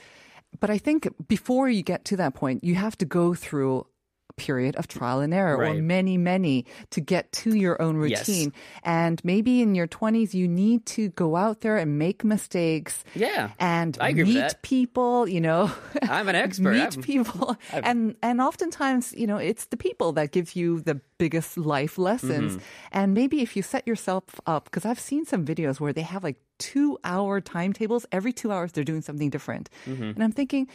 but 0.59 0.69
I 0.69 0.77
think 0.77 1.07
before 1.27 1.69
you 1.69 1.83
get 1.83 2.05
to 2.05 2.17
that 2.17 2.33
point, 2.33 2.63
you 2.63 2.75
have 2.75 2.97
to 2.99 3.05
go 3.05 3.33
through 3.33 3.85
period 4.35 4.75
of 4.75 4.87
trial 4.87 5.19
and 5.19 5.33
error 5.33 5.57
or 5.63 5.73
many, 5.75 6.17
many 6.17 6.65
to 6.91 7.01
get 7.01 7.31
to 7.31 7.55
your 7.55 7.81
own 7.81 8.01
Yes. 8.07 8.27
routine. 8.27 8.53
And 8.83 9.21
maybe 9.23 9.61
in 9.61 9.75
your 9.75 9.87
20s, 9.87 10.33
you 10.33 10.47
need 10.47 10.85
to 10.87 11.09
go 11.09 11.35
out 11.35 11.61
there 11.61 11.77
and 11.77 11.97
make 11.99 12.23
mistakes. 12.23 13.03
Yeah, 13.15 13.51
And 13.59 13.97
meet 14.01 14.53
people, 14.61 15.27
you 15.29 15.39
know. 15.41 15.71
I'm 16.01 16.27
an 16.29 16.35
expert. 16.45 16.73
meet 16.73 16.81
I'm- 16.93 17.01
people 17.01 17.55
and 17.71 18.15
and 18.21 18.41
oftentimes 18.41 19.13
you 19.15 19.27
know 19.27 19.37
it's 19.37 19.65
the 19.65 19.77
people 19.77 20.11
that 20.13 20.31
give 20.31 20.55
you 20.55 20.79
the 20.81 20.99
biggest 21.17 21.57
life 21.57 21.97
lessons 21.97 22.53
Mm-hmm. 22.53 22.63
and 22.91 23.13
maybe 23.13 23.41
if 23.41 23.55
you 23.55 23.61
set 23.63 23.87
yourself 23.87 24.23
up 24.45 24.65
because 24.65 24.85
i've 24.85 24.99
seen 24.99 25.25
some 25.25 25.45
videos 25.45 25.79
where 25.79 25.93
they 25.93 26.01
have 26.01 26.23
like 26.23 26.37
two 26.59 26.97
hour 27.03 27.39
timetables 27.41 28.05
every 28.11 28.33
two 28.33 28.51
hours 28.51 28.71
they're 28.71 28.83
doing 28.83 29.01
something 29.01 29.29
different 29.29 29.69
Mm-hmm. 29.85 30.03
and 30.15 30.23
i'm 30.23 30.31
thinking 30.31 30.67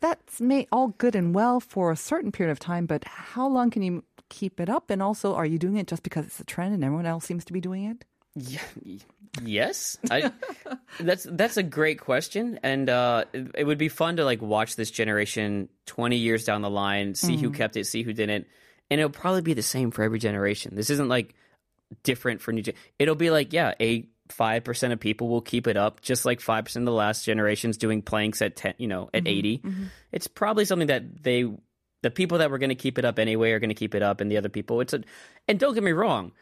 that's 0.00 0.40
may 0.40 0.66
all 0.72 0.88
good 0.98 1.14
and 1.14 1.34
well 1.34 1.60
for 1.60 1.90
a 1.90 1.96
certain 1.96 2.32
period 2.32 2.52
of 2.52 2.58
time 2.58 2.86
but 2.86 3.04
how 3.04 3.48
long 3.48 3.70
can 3.70 3.82
you 3.82 4.04
keep 4.28 4.60
it 4.60 4.68
up 4.68 4.90
and 4.90 5.02
also 5.02 5.34
are 5.34 5.46
you 5.46 5.58
doing 5.58 5.76
it 5.76 5.86
just 5.86 6.02
because 6.02 6.26
it's 6.26 6.40
a 6.40 6.44
trend 6.44 6.72
and 6.74 6.84
everyone 6.84 7.06
else 7.06 7.24
seems 7.24 7.44
to 7.44 7.52
be 7.52 7.60
doing 7.60 7.84
it 7.84 8.04
Yeah, 8.36 8.60
yes. 9.42 9.98
I, 10.08 10.30
that's 11.00 11.26
that's 11.28 11.56
a 11.56 11.64
great 11.64 11.98
question, 12.00 12.60
and 12.62 12.88
uh, 12.88 13.24
it, 13.32 13.50
it 13.58 13.64
would 13.64 13.78
be 13.78 13.88
fun 13.88 14.16
to 14.16 14.24
like 14.24 14.40
watch 14.40 14.76
this 14.76 14.90
generation 14.90 15.68
twenty 15.84 16.16
years 16.16 16.44
down 16.44 16.62
the 16.62 16.70
line, 16.70 17.16
see 17.16 17.36
who 17.36 17.50
kept 17.50 17.76
it, 17.76 17.86
see 17.86 18.02
who 18.04 18.12
didn't, 18.12 18.46
and 18.88 19.00
it'll 19.00 19.10
probably 19.10 19.42
be 19.42 19.54
the 19.54 19.62
same 19.62 19.90
for 19.90 20.04
every 20.04 20.20
generation. 20.20 20.76
This 20.76 20.90
isn't 20.90 21.08
like 21.08 21.34
different 22.04 22.40
for 22.40 22.52
new. 22.52 22.62
Gen- 22.62 22.76
it'll 23.00 23.16
be 23.16 23.30
like 23.30 23.52
yeah, 23.52 23.74
a 23.80 24.06
five 24.40 24.64
percent 24.64 24.90
of 24.94 24.98
people 24.98 25.28
will 25.28 25.42
keep 25.42 25.66
it 25.66 25.76
up, 25.76 26.00
just 26.00 26.24
like 26.24 26.40
five 26.40 26.64
percent 26.64 26.84
of 26.84 26.86
the 26.86 26.92
last 26.92 27.26
generations 27.26 27.76
doing 27.76 28.00
planks 28.00 28.40
at 28.40 28.56
ten, 28.56 28.72
you 28.78 28.88
know, 28.88 29.10
at 29.12 29.24
mm-hmm. 29.24 29.38
80 29.38 29.58
mm-hmm. 29.58 29.84
It's 30.12 30.26
probably 30.26 30.64
something 30.64 30.88
that 30.88 31.22
they. 31.22 31.44
The 32.02 32.10
people 32.10 32.38
that 32.38 32.50
were 32.50 32.56
going 32.56 32.70
to 32.70 32.74
keep 32.74 32.96
it 32.96 33.04
up 33.04 33.18
anyway 33.18 33.50
are 33.50 33.58
going 33.58 33.68
to 33.68 33.74
keep 33.74 33.94
it 33.94 34.02
up, 34.02 34.22
and 34.22 34.32
the 34.32 34.38
other 34.38 34.48
people, 34.48 34.80
it's 34.80 34.94
a. 34.94 35.02
And 35.46 35.60
don't 35.60 35.74
get 35.74 35.82
me 35.82 35.92
wrong, 35.92 36.32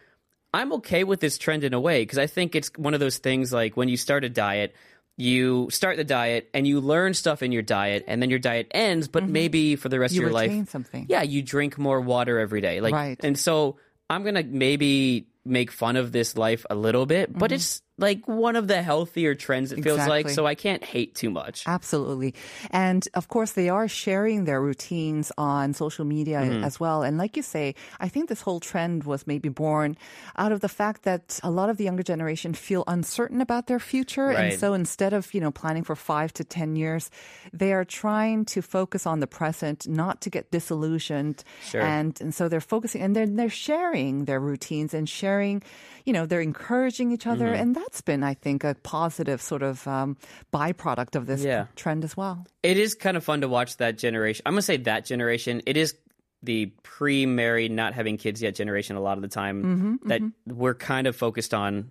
I'm 0.54 0.72
okay 0.74 1.02
with 1.02 1.18
this 1.18 1.38
trend 1.38 1.64
in 1.64 1.74
a 1.74 1.80
way 1.80 2.02
because 2.02 2.18
I 2.18 2.28
think 2.28 2.54
it's 2.54 2.70
one 2.76 2.94
of 2.94 3.00
those 3.00 3.18
things 3.18 3.52
like 3.52 3.76
when 3.76 3.88
you 3.88 3.96
start 3.96 4.22
a 4.22 4.28
diet, 4.28 4.76
you 5.16 5.68
start 5.70 5.96
the 5.96 6.04
diet 6.04 6.48
and 6.54 6.68
you 6.68 6.80
learn 6.80 7.14
stuff 7.14 7.42
in 7.42 7.50
your 7.50 7.62
diet, 7.62 8.04
and 8.06 8.22
then 8.22 8.30
your 8.30 8.38
diet 8.38 8.68
ends, 8.70 9.08
but 9.08 9.24
mm-hmm. 9.24 9.32
maybe 9.32 9.74
for 9.74 9.88
the 9.88 9.98
rest 9.98 10.14
Mm-hmm. 10.14 10.20
You 10.20 10.26
of 10.28 10.32
your 10.32 10.58
life, 10.60 10.68
something. 10.70 11.06
yeah, 11.08 11.22
you 11.22 11.42
drink 11.42 11.76
more 11.76 12.00
water 12.00 12.38
every 12.38 12.60
day, 12.60 12.80
like, 12.80 12.94
Right. 12.94 13.18
and 13.24 13.36
so 13.36 13.78
I'm 14.08 14.22
gonna 14.22 14.44
maybe 14.44 15.26
make 15.44 15.72
fun 15.72 15.96
of 15.96 16.12
this 16.12 16.36
life 16.36 16.64
a 16.70 16.76
little 16.76 17.06
bit, 17.06 17.36
but 17.36 17.50
it's 17.50 17.82
like 17.98 18.26
one 18.26 18.56
of 18.56 18.68
the 18.68 18.80
healthier 18.82 19.34
trends. 19.34 19.72
It 19.72 19.82
feels 19.82 20.06
like. 20.06 20.28
So 20.30 20.46
I 20.46 20.54
can't 20.54 20.84
hate 20.84 21.14
too 21.14 21.30
much. 21.30 21.64
Absolutely. 21.66 22.34
And 22.70 23.06
of 23.14 23.28
course, 23.28 23.52
they 23.52 23.68
are 23.68 23.88
sharing 23.88 24.44
their 24.44 24.62
routines 24.62 25.32
on 25.36 25.74
social 25.74 26.04
media 26.04 26.38
Mm-hmm. 26.38 26.62
as 26.64 26.78
well. 26.78 27.02
And 27.02 27.18
like 27.18 27.36
you 27.36 27.42
say, 27.42 27.74
I 27.98 28.08
think 28.08 28.28
this 28.28 28.40
whole 28.40 28.60
trend 28.60 29.04
was 29.04 29.26
maybe 29.26 29.48
born 29.48 29.96
out 30.36 30.52
of 30.52 30.60
the 30.60 30.68
fact 30.68 31.02
that 31.02 31.40
a 31.42 31.50
lot 31.50 31.68
of 31.68 31.76
the 31.76 31.84
younger 31.84 32.02
generation 32.02 32.54
feel 32.54 32.84
uncertain 32.86 33.40
about 33.40 33.66
their 33.66 33.80
future. 33.80 34.30
And 34.30 34.58
so 34.58 34.72
instead 34.72 35.12
of, 35.12 35.32
you 35.34 35.40
know, 35.40 35.50
planning 35.50 35.82
for 35.82 35.96
five 35.96 36.32
to 36.34 36.44
10 36.44 36.76
years, 36.76 37.10
they 37.52 37.72
are 37.72 37.84
trying 37.84 38.44
to 38.46 38.62
focus 38.62 39.06
on 39.06 39.20
the 39.20 39.26
present, 39.26 39.88
not 39.88 40.20
to 40.22 40.30
get 40.30 40.50
disillusioned. 40.50 41.42
Sure. 41.66 41.82
And, 41.82 42.18
and 42.20 42.34
so 42.34 42.48
they're 42.48 42.60
focusing 42.60 43.02
and 43.02 43.16
they're, 43.16 43.26
they're 43.26 43.50
sharing 43.50 44.24
their 44.26 44.40
routines 44.40 44.94
and 44.94 45.08
sharing, 45.08 45.62
you 46.04 46.12
know, 46.12 46.24
they're 46.26 46.40
encouraging 46.40 47.10
each 47.12 47.26
other. 47.26 47.46
Mm-hmm. 47.46 47.62
And 47.62 47.74
that's 47.88 48.02
been, 48.02 48.22
I 48.22 48.34
think, 48.34 48.64
a 48.64 48.74
positive 48.82 49.40
sort 49.40 49.62
of 49.62 49.86
um, 49.88 50.16
byproduct 50.52 51.14
of 51.16 51.26
this 51.26 51.42
Yeah. 51.42 51.66
trend 51.74 52.04
as 52.04 52.16
well. 52.16 52.46
It 52.62 52.76
is 52.76 52.94
kind 52.94 53.16
of 53.16 53.24
fun 53.24 53.40
to 53.40 53.48
watch 53.48 53.78
that 53.78 53.96
generation. 53.96 54.42
I'm 54.44 54.52
gonna 54.52 54.62
say 54.62 54.76
that 54.78 55.06
generation. 55.06 55.62
It 55.66 55.76
is 55.78 55.94
the 56.42 56.66
pre-married, 56.82 57.72
not 57.72 57.94
having 57.94 58.16
kids 58.18 58.42
yet 58.42 58.54
generation. 58.54 58.96
A 58.96 59.00
lot 59.00 59.16
of 59.16 59.22
the 59.22 59.28
time 59.28 59.64
Mm-hmm, 60.02 60.08
that 60.08 60.20
we're 60.46 60.74
kind 60.74 61.06
of 61.06 61.16
focused 61.16 61.54
on, 61.54 61.90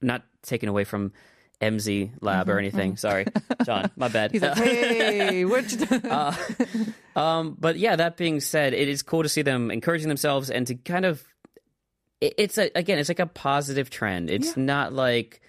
not 0.00 0.22
taken 0.42 0.68
away 0.68 0.84
from 0.84 1.12
MZ 1.60 2.12
Lab 2.20 2.48
or 2.48 2.58
anything. 2.60 2.96
Sorry, 2.96 3.26
John, 3.66 3.90
my 3.96 4.06
bad. 4.16 4.32
Mm-hmm, 4.32 4.32
He's 4.32 4.42
like, 4.42 4.56
hey, 4.56 5.44
what 5.44 5.72
you 5.72 5.78
do? 5.84 6.92
Um, 7.16 7.56
but 7.58 7.76
yeah, 7.76 7.96
that 7.96 8.16
being 8.16 8.38
said, 8.38 8.74
it 8.74 8.88
is 8.88 9.02
cool 9.02 9.24
to 9.24 9.28
see 9.28 9.42
them 9.42 9.72
encouraging 9.72 10.06
themselves 10.08 10.50
and 10.50 10.68
to 10.68 10.76
kind 10.76 11.04
of. 11.04 11.20
It- 12.20 12.34
It's 12.38 12.58
a 12.58 12.70
again, 12.74 12.98
it's 12.98 13.08
like 13.08 13.18
a 13.20 13.26
positive 13.26 13.90
trend. 13.90 14.30
It's 14.30 14.56
not 14.56 14.92
like, 14.92 15.40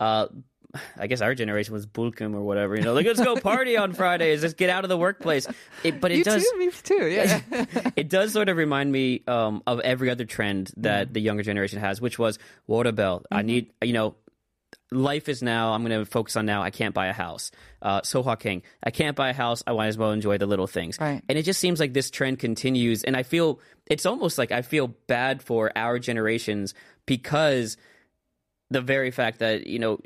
uh, 0.00 0.26
I 0.98 1.06
guess 1.06 1.22
our 1.22 1.34
generation 1.34 1.72
was 1.72 1.86
bulkum 1.86 2.34
or 2.34 2.42
whatever. 2.42 2.76
You 2.76 2.82
know, 2.82 2.92
like 2.92 3.06
let's 3.06 3.20
go 3.22 3.36
party 3.36 3.78
on 3.78 3.94
Fridays, 3.94 4.42
let's 4.42 4.52
get 4.54 4.68
out 4.68 4.84
of 4.84 4.88
the 4.90 4.96
workplace. 4.98 5.46
It, 5.82 6.00
but 6.02 6.10
it 6.12 6.18
you 6.18 6.24
does. 6.24 6.42
too, 6.44 6.58
me 6.58 6.70
too. 6.70 7.06
Yeah. 7.08 7.40
it 7.96 8.08
does 8.10 8.32
sort 8.34 8.48
of 8.50 8.56
remind 8.58 8.92
me 8.92 9.22
um, 9.26 9.62
of 9.66 9.80
every 9.80 10.10
other 10.10 10.24
trend 10.26 10.72
that 10.76 11.14
the 11.14 11.20
younger 11.20 11.42
generation 11.42 11.78
has, 11.80 12.00
which 12.00 12.18
was 12.18 12.38
water 12.66 12.92
bill. 12.92 13.24
I 13.30 13.38
Mm-hmm. 13.38 13.46
need, 13.46 13.72
you 13.82 13.92
know, 13.94 14.16
life 14.90 15.28
is 15.28 15.42
now. 15.42 15.72
I'm 15.72 15.84
going 15.84 15.98
to 15.98 16.08
focus 16.10 16.36
on 16.36 16.46
now. 16.46 16.62
I 16.62 16.70
can't 16.70 16.94
buy 16.94 17.06
a 17.06 17.12
house. 17.12 17.50
Uh, 17.82 18.00
Soha 18.02 18.38
King, 18.38 18.62
I 18.82 18.90
can't 18.90 19.16
buy 19.16 19.30
a 19.30 19.34
house. 19.34 19.62
I 19.66 19.72
might 19.72 19.88
as 19.88 19.98
well 19.98 20.12
enjoy 20.12 20.38
the 20.38 20.46
little 20.46 20.66
things. 20.66 20.98
Right. 21.00 21.22
And 21.28 21.36
it 21.38 21.42
just 21.42 21.60
seems 21.60 21.80
like 21.80 21.92
this 21.92 22.10
trend 22.10 22.38
continues. 22.38 23.02
And 23.04 23.16
I 23.16 23.22
feel 23.22 23.60
it's 23.86 24.06
almost 24.06 24.38
like 24.38 24.52
I 24.52 24.62
feel 24.62 24.88
bad 25.06 25.42
for 25.42 25.72
our 25.76 25.98
generations 25.98 26.74
because 27.06 27.76
the 28.70 28.80
very 28.80 29.10
fact 29.10 29.38
that 29.40 29.66
you 29.66 29.78
know 29.78 29.98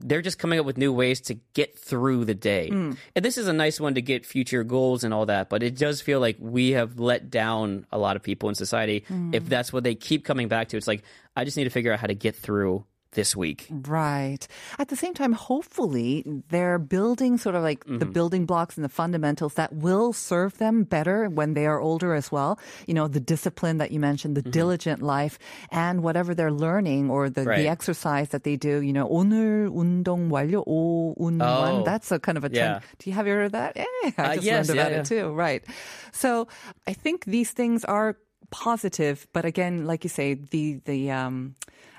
they're 0.00 0.22
just 0.22 0.38
coming 0.38 0.60
up 0.60 0.64
with 0.66 0.78
new 0.78 0.92
ways 0.92 1.20
to 1.22 1.34
get 1.54 1.76
through 1.76 2.24
the 2.24 2.34
day. 2.34 2.68
Hmm. 2.68 2.92
And 3.16 3.24
this 3.24 3.36
is 3.36 3.48
a 3.48 3.52
nice 3.52 3.80
one 3.80 3.94
to 3.94 4.02
get 4.02 4.24
future 4.24 4.62
goals 4.62 5.02
and 5.02 5.12
all 5.12 5.26
that, 5.26 5.48
but 5.48 5.62
it 5.62 5.76
does 5.76 6.00
feel 6.00 6.20
like 6.20 6.36
we 6.38 6.70
have 6.72 7.00
let 7.00 7.30
down 7.30 7.84
a 7.90 7.98
lot 7.98 8.14
of 8.14 8.22
people 8.22 8.48
in 8.48 8.54
society 8.54 9.04
Hmm. 9.08 9.34
if 9.34 9.48
that's 9.48 9.72
what 9.72 9.82
they 9.84 9.94
keep 9.96 10.24
coming 10.24 10.46
back 10.48 10.68
to. 10.68 10.76
It's 10.76 10.86
like 10.86 11.02
I 11.34 11.44
just 11.44 11.56
need 11.56 11.64
to 11.64 11.70
figure 11.70 11.92
out 11.92 11.98
how 11.98 12.06
to 12.06 12.14
get 12.14 12.36
through 12.36 12.84
this 13.13 13.35
week. 13.35 13.67
Right. 13.69 14.41
At 14.79 14.87
the 14.89 14.95
same 14.95 15.13
time, 15.13 15.33
hopefully, 15.33 16.25
they're 16.49 16.79
building 16.79 17.37
sort 17.37 17.53
of 17.53 17.61
like 17.61 17.85
the 17.85 17.91
Mm-hmm. 18.09 18.11
building 18.11 18.45
blocks 18.49 18.73
and 18.75 18.83
the 18.83 18.89
fundamentals 18.89 19.53
that 19.53 19.69
will 19.71 20.13
serve 20.13 20.57
them 20.57 20.81
better 20.81 21.29
when 21.29 21.53
they 21.53 21.67
are 21.67 21.79
older 21.79 22.15
as 22.15 22.31
well. 22.31 22.57
You 22.87 22.95
know, 22.95 23.07
the 23.07 23.19
discipline 23.21 23.77
that 23.77 23.91
you 23.91 23.99
mentioned, 23.99 24.33
the 24.33 24.41
diligent 24.41 25.03
life, 25.05 25.37
and 25.69 26.01
whatever 26.01 26.33
they're 26.33 26.51
learning 26.51 27.11
or 27.13 27.29
the, 27.29 27.41
Mm-hmm. 27.41 27.49
Right. 27.49 27.57
the 27.61 27.67
exercise 27.69 28.29
that 28.29 28.45
they 28.45 28.55
do. 28.57 28.81
You 28.81 28.93
know, 28.93 29.05
오늘 29.05 29.69
운동 29.69 30.29
완료, 30.33 30.65
오운원. 30.65 31.41
Oh. 31.45 31.83
That's 31.85 32.11
a 32.11 32.17
kind 32.17 32.39
of 32.41 32.43
a 32.45 32.49
trend. 32.49 32.81
Yeah. 32.81 32.87
Do 32.97 33.09
you 33.11 33.13
have 33.15 33.27
you 33.29 33.33
heard 33.37 33.45
of 33.45 33.51
that? 33.53 33.77
Yeah, 33.77 33.85
I 34.01 34.13
Uh, 34.17 34.33
just 34.41 34.45
yes, 34.45 34.67
learned 34.69 34.75
yeah, 34.75 34.81
about 34.81 34.91
yeah. 34.91 34.99
it 35.01 35.05
too. 35.05 35.29
Right. 35.29 35.61
So 36.17 36.47
I 36.89 36.93
think 36.97 37.25
these 37.29 37.51
things 37.53 37.85
are 37.85 38.17
positive, 38.49 39.27
but 39.33 39.45
again, 39.45 39.85
like 39.85 40.03
you 40.03 40.09
say, 40.09 40.33
the 40.33 40.81
the 40.85 41.11
um, 41.13 41.53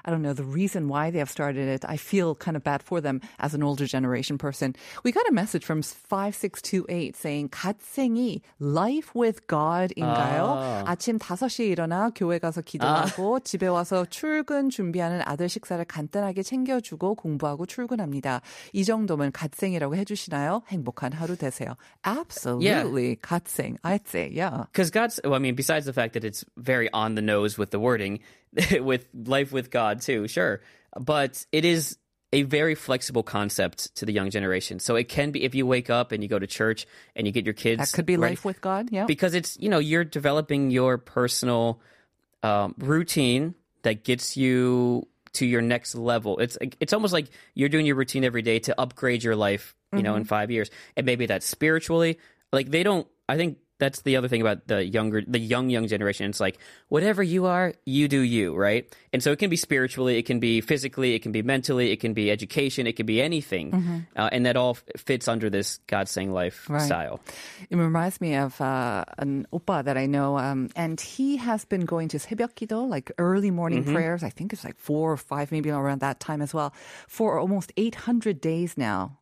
I 0.04 0.10
don't 0.10 0.20
know 0.22 0.34
the 0.34 0.44
reason 0.44 0.88
why 0.88 1.10
they 1.10 1.18
have 1.18 1.30
started 1.30 1.66
it. 1.68 1.84
I 1.88 1.96
feel 1.96 2.34
kind 2.34 2.56
of 2.56 2.62
bad 2.62 2.82
for 2.82 3.00
them 3.00 3.20
as 3.38 3.54
an 3.54 3.62
older 3.62 3.86
generation 3.86 4.36
person. 4.36 4.76
We 5.02 5.12
got 5.12 5.28
a 5.28 5.32
message 5.32 5.64
from 5.64 5.82
five 5.82 6.34
six 6.34 6.60
two 6.60 6.84
eight 6.88 7.16
saying 7.16 7.48
갓생이 7.48 8.42
life 8.60 9.14
with 9.14 9.46
God인가요? 9.46 10.84
아. 10.86 10.94
침 10.96 11.18
5시에 11.18 11.68
일어나 11.70 12.10
교회 12.14 12.38
가서 12.38 12.60
기도하고 12.60 13.40
집에 13.40 13.66
와서 13.66 14.04
출근 14.04 14.68
준비하는 14.70 15.22
아들 15.24 15.48
식사를 15.48 15.82
간단하게 15.84 16.42
챙겨주고 16.42 17.14
공부하고 17.14 17.66
출근합니다. 17.66 18.42
이 18.72 18.84
정도면 18.84 19.32
갓생이라고 19.32 19.96
해주시나요? 19.96 20.62
행복한 20.68 21.12
하루 21.12 21.36
되세요. 21.36 21.76
Absolutely, 22.06 23.16
갓생. 23.16 23.76
I'd 23.82 24.06
say, 24.06 24.30
yeah. 24.30 24.64
Because 24.72 24.90
God's, 24.90 25.20
well, 25.24 25.34
I 25.34 25.38
mean, 25.38 25.54
besides 25.54 25.86
the 25.86 25.92
fact 25.92 26.12
that 26.14 26.24
it's 26.24 26.44
very 26.56 26.88
on 26.92 27.14
the 27.14 27.22
nose 27.22 27.58
with 27.58 27.70
the 27.70 27.80
wording, 27.80 28.20
with 28.79 29.07
life 29.13 29.51
with 29.51 29.71
God 29.71 30.01
too, 30.01 30.27
sure. 30.27 30.61
But 30.97 31.45
it 31.51 31.65
is 31.65 31.97
a 32.31 32.43
very 32.43 32.75
flexible 32.75 33.23
concept 33.23 33.95
to 33.95 34.05
the 34.05 34.13
young 34.13 34.29
generation. 34.29 34.79
So 34.79 34.95
it 34.95 35.09
can 35.09 35.31
be 35.31 35.43
if 35.43 35.55
you 35.55 35.65
wake 35.65 35.89
up 35.89 36.11
and 36.11 36.21
you 36.21 36.29
go 36.29 36.37
to 36.37 36.47
church 36.47 36.85
and 37.15 37.25
you 37.25 37.33
get 37.33 37.45
your 37.45 37.53
kids. 37.53 37.79
That 37.79 37.95
could 37.95 38.05
be 38.05 38.17
ready- 38.17 38.33
life 38.33 38.45
with 38.45 38.61
God, 38.61 38.89
yeah. 38.91 39.05
because 39.05 39.33
it's 39.33 39.57
you 39.59 39.69
know 39.69 39.79
you're 39.79 40.03
developing 40.03 40.71
your 40.71 40.97
personal 40.97 41.81
um, 42.43 42.75
routine 42.77 43.55
that 43.81 44.03
gets 44.03 44.37
you 44.37 45.07
to 45.33 45.45
your 45.45 45.61
next 45.61 45.95
level. 45.95 46.37
It's 46.39 46.57
it's 46.79 46.93
almost 46.93 47.13
like 47.13 47.29
you're 47.53 47.69
doing 47.69 47.85
your 47.85 47.95
routine 47.95 48.23
every 48.23 48.41
day 48.41 48.59
to 48.59 48.79
upgrade 48.79 49.23
your 49.23 49.35
life. 49.35 49.75
You 49.91 50.03
know, 50.03 50.15
in 50.15 50.23
five 50.23 50.51
years, 50.51 50.69
and 50.95 51.03
maybe 51.03 51.25
that's 51.25 51.47
spiritually. 51.47 52.19
Like 52.53 52.69
they 52.69 52.83
don't. 52.83 53.07
I 53.27 53.37
think 53.37 53.57
that's 53.78 54.02
the 54.02 54.14
other 54.16 54.28
thing 54.28 54.40
about 54.40 54.68
the 54.68 54.86
younger, 54.86 55.20
the 55.26 55.38
young, 55.38 55.68
young 55.68 55.88
generation. 55.88 56.30
It's 56.30 56.38
like 56.38 56.58
whatever 56.88 57.22
you 57.24 57.46
are, 57.46 57.74
you 57.84 58.06
do 58.06 58.20
you, 58.20 58.54
right? 58.54 58.86
And 59.12 59.20
so 59.20 59.32
it 59.32 59.40
can 59.40 59.50
be 59.50 59.56
spiritually, 59.58 60.16
it 60.16 60.22
can 60.26 60.38
be 60.38 60.60
physically, 60.60 61.14
it 61.14 61.22
can 61.26 61.32
be 61.32 61.42
mentally, 61.42 61.90
it 61.90 61.98
can 61.98 62.14
be 62.14 62.30
education, 62.30 62.86
it 62.86 62.94
can 62.94 63.04
be 63.04 63.20
anything, 63.20 64.06
uh, 64.16 64.28
and 64.30 64.46
that 64.46 64.56
all 64.56 64.78
f- 64.78 64.84
fits 65.02 65.26
under 65.26 65.50
this 65.50 65.80
God 65.88 66.08
saying 66.08 66.30
life 66.32 66.70
Right. 66.70 66.82
style. 66.86 67.18
It 67.68 67.76
reminds 67.76 68.20
me 68.20 68.36
of 68.36 68.60
uh, 68.60 69.04
an 69.18 69.46
oppa 69.52 69.82
that 69.84 69.98
I 69.98 70.06
know, 70.06 70.38
um, 70.38 70.70
and 70.76 71.00
he 71.00 71.36
has 71.38 71.64
been 71.66 71.84
going 71.84 72.08
to 72.14 72.18
새벽 72.18 72.54
기도, 72.54 72.88
like 72.88 73.10
early 73.18 73.50
morning 73.50 73.82
Mm-hmm. 73.82 73.92
prayers. 73.92 74.22
I 74.22 74.30
think 74.30 74.52
it's 74.52 74.62
like 74.64 74.78
four 74.78 75.10
or 75.12 75.16
five, 75.18 75.50
maybe 75.50 75.70
around 75.70 75.98
that 76.00 76.20
time 76.20 76.40
as 76.42 76.54
well, 76.54 76.72
for 77.08 77.38
almost 77.42 77.72
800 77.76 78.40
days 78.40 78.78
now. 78.78 79.17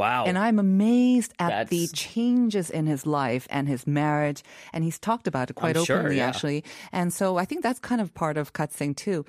Wow. 0.00 0.24
And 0.24 0.38
I'm 0.38 0.58
amazed 0.58 1.34
at 1.38 1.68
the 1.68 1.86
changes 1.88 2.70
in 2.70 2.86
his 2.86 3.04
life 3.04 3.46
and 3.50 3.68
his 3.68 3.86
marriage. 3.86 4.42
And 4.72 4.82
he's 4.82 4.98
talked 4.98 5.26
about 5.26 5.50
it 5.50 5.54
quite 5.54 5.76
I'm 5.76 5.84
sure, 5.84 5.98
openly, 5.98 6.16
yeah. 6.16 6.28
actually. 6.28 6.64
And 6.90 7.12
so 7.12 7.36
I 7.36 7.44
think 7.44 7.62
that's 7.62 7.78
kind 7.78 8.00
of 8.00 8.14
part 8.14 8.38
of 8.38 8.54
Katsing 8.54 8.96
too. 8.96 9.26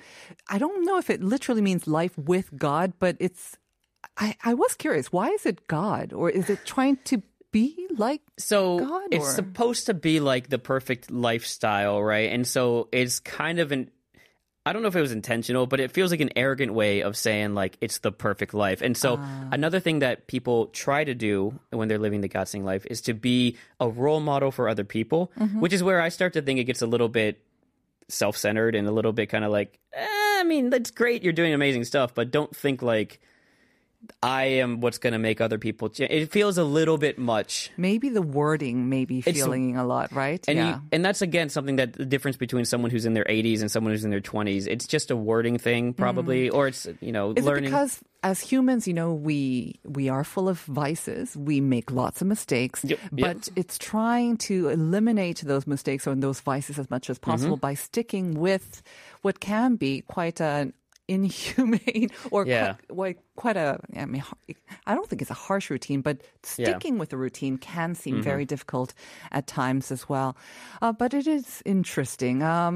I 0.48 0.56
don't 0.56 0.86
know 0.86 0.96
if 0.96 1.10
it 1.10 1.22
literally 1.22 1.60
means 1.60 1.86
life 1.86 2.16
with 2.16 2.56
God, 2.56 2.94
but 2.98 3.16
it's, 3.20 3.58
I, 4.16 4.34
I 4.42 4.54
was 4.54 4.72
curious, 4.72 5.12
why 5.12 5.28
is 5.28 5.44
it 5.44 5.68
God? 5.68 6.14
Or 6.14 6.30
is 6.30 6.48
it 6.48 6.64
trying 6.64 6.96
to 7.04 7.22
be 7.52 7.86
like 7.98 8.22
so 8.38 8.78
God, 8.78 9.08
it's 9.10 9.26
or- 9.26 9.32
supposed 9.32 9.86
to 9.86 9.94
be 9.94 10.20
like 10.20 10.48
the 10.48 10.58
perfect 10.58 11.10
lifestyle, 11.10 12.02
right? 12.02 12.32
And 12.32 12.46
so 12.46 12.88
it's 12.92 13.20
kind 13.20 13.60
of 13.60 13.72
an 13.72 13.90
I 14.64 14.72
don't 14.72 14.82
know 14.82 14.88
if 14.88 14.94
it 14.96 15.00
was 15.00 15.10
intentional, 15.12 15.66
but 15.66 15.80
it 15.80 15.90
feels 15.90 16.12
like 16.12 16.20
an 16.20 16.30
arrogant 16.36 16.72
way 16.72 17.02
of 17.02 17.16
saying 17.16 17.54
like 17.54 17.76
it's 17.80 17.98
the 17.98 18.12
perfect 18.12 18.54
life. 18.54 18.80
And 18.80 18.96
so 18.96 19.16
Ah. 19.18 19.48
another 19.50 19.80
thing 19.80 19.98
that 20.00 20.28
people 20.28 20.66
try 20.68 21.02
to 21.02 21.14
do 21.14 21.58
when 21.70 21.88
they're 21.88 21.98
living 21.98 22.20
the 22.20 22.28
God 22.28 22.46
Sing 22.46 22.64
life 22.64 22.86
is 22.88 23.00
to 23.02 23.12
be 23.14 23.56
a 23.80 23.88
role 23.88 24.20
model 24.20 24.52
for 24.52 24.68
other 24.68 24.84
people, 24.84 25.32
Mm-hmm. 25.38 25.58
which 25.60 25.72
is 25.72 25.82
where 25.82 26.00
I 26.00 26.10
start 26.10 26.32
to 26.34 26.42
think 26.42 26.60
it 26.60 26.64
gets 26.64 26.80
a 26.80 26.86
little 26.86 27.08
bit 27.08 27.42
self-centered 28.08 28.74
and 28.74 28.86
a 28.86 28.92
little 28.92 29.12
bit 29.12 29.26
kind 29.30 29.44
of 29.44 29.50
like, 29.50 29.78
eh, 29.94 30.06
I 30.40 30.44
mean, 30.44 30.70
that's 30.70 30.90
great, 30.90 31.22
you're 31.22 31.32
doing 31.32 31.54
amazing 31.54 31.84
stuff, 31.84 32.14
but 32.14 32.30
don't 32.30 32.54
think 32.54 32.82
like 32.82 33.20
I 34.22 34.44
am 34.62 34.80
what's 34.80 34.98
going 34.98 35.12
to 35.12 35.18
make 35.18 35.40
other 35.40 35.58
people. 35.58 35.88
Ch-. 35.88 36.00
It 36.00 36.30
feels 36.32 36.58
a 36.58 36.64
little 36.64 36.98
bit 36.98 37.18
much. 37.18 37.70
maybe 37.76 38.08
the 38.08 38.22
wording 38.22 38.88
may 38.88 39.04
be 39.04 39.18
It's- 39.20 39.34
feeling 39.34 39.76
a 39.76 39.84
lot, 39.84 40.12
right? 40.12 40.44
And 40.48 40.58
yeah. 40.58 40.68
you, 40.76 40.82
and 40.92 41.04
that's 41.04 41.22
again 41.22 41.48
something 41.48 41.76
that 41.76 41.92
the 41.94 42.04
difference 42.04 42.36
between 42.36 42.64
someone 42.64 42.90
who's 42.90 43.04
in 43.06 43.14
their 43.14 43.24
80s 43.24 43.60
and 43.60 43.70
someone 43.70 43.92
who's 43.92 44.04
in 44.04 44.10
their 44.10 44.20
20s. 44.20 44.66
It's 44.66 44.86
just 44.86 45.10
a 45.10 45.16
wording 45.16 45.58
thing, 45.58 45.94
probably, 45.94 46.50
or 46.50 46.68
it's 46.68 46.86
you 47.00 47.12
know 47.12 47.32
Mm. 47.32 47.38
Is 47.38 47.44
learning. 47.44 47.64
because 47.70 48.00
as 48.24 48.40
humans, 48.40 48.86
you 48.86 48.94
know, 48.94 49.12
we 49.14 49.78
we 49.84 50.08
are 50.08 50.24
full 50.24 50.48
of 50.48 50.58
vices. 50.60 51.36
We 51.36 51.60
make 51.60 51.90
lots 51.90 52.20
of 52.20 52.26
mistakes, 52.28 52.84
Yep, 52.84 52.98
yep. 53.16 53.36
but 53.36 53.48
it's 53.56 53.78
trying 53.78 54.36
to 54.48 54.68
eliminate 54.68 55.42
those 55.44 55.66
mistakes 55.66 56.06
or 56.06 56.14
those 56.14 56.40
vices 56.40 56.78
as 56.78 56.88
much 56.90 57.10
as 57.10 57.18
possible 57.18 57.56
Mm-hmm. 57.56 57.60
by 57.70 57.74
sticking 57.74 58.34
with 58.34 58.82
what 59.22 59.38
can 59.40 59.76
be 59.76 60.02
quite 60.02 60.40
an 60.40 60.72
inhumane 61.14 62.08
or 62.34 62.46
Yeah. 62.46 62.74
quite, 62.88 63.18
quite 63.36 63.56
a 63.56 63.78
I 63.96 64.04
mean 64.06 64.22
I 64.86 64.94
don't 64.94 65.08
think 65.08 65.20
it's 65.22 65.30
a 65.30 65.40
harsh 65.48 65.70
routine 65.70 66.00
but 66.02 66.16
Yeah. 66.18 66.24
Mm-hmm. 66.24 66.62
sticking 66.62 66.94
with 67.00 67.12
a 67.12 67.16
routine 67.16 67.56
can 67.58 67.94
seem 67.94 68.22
very 68.22 68.44
difficult 68.44 68.94
at 69.30 69.46
times 69.46 69.90
as 69.92 70.02
well 70.08 70.30
uh, 70.82 70.92
but 71.00 71.10
it 71.14 71.26
is 71.26 71.62
interesting 71.64 72.42
um, 72.42 72.74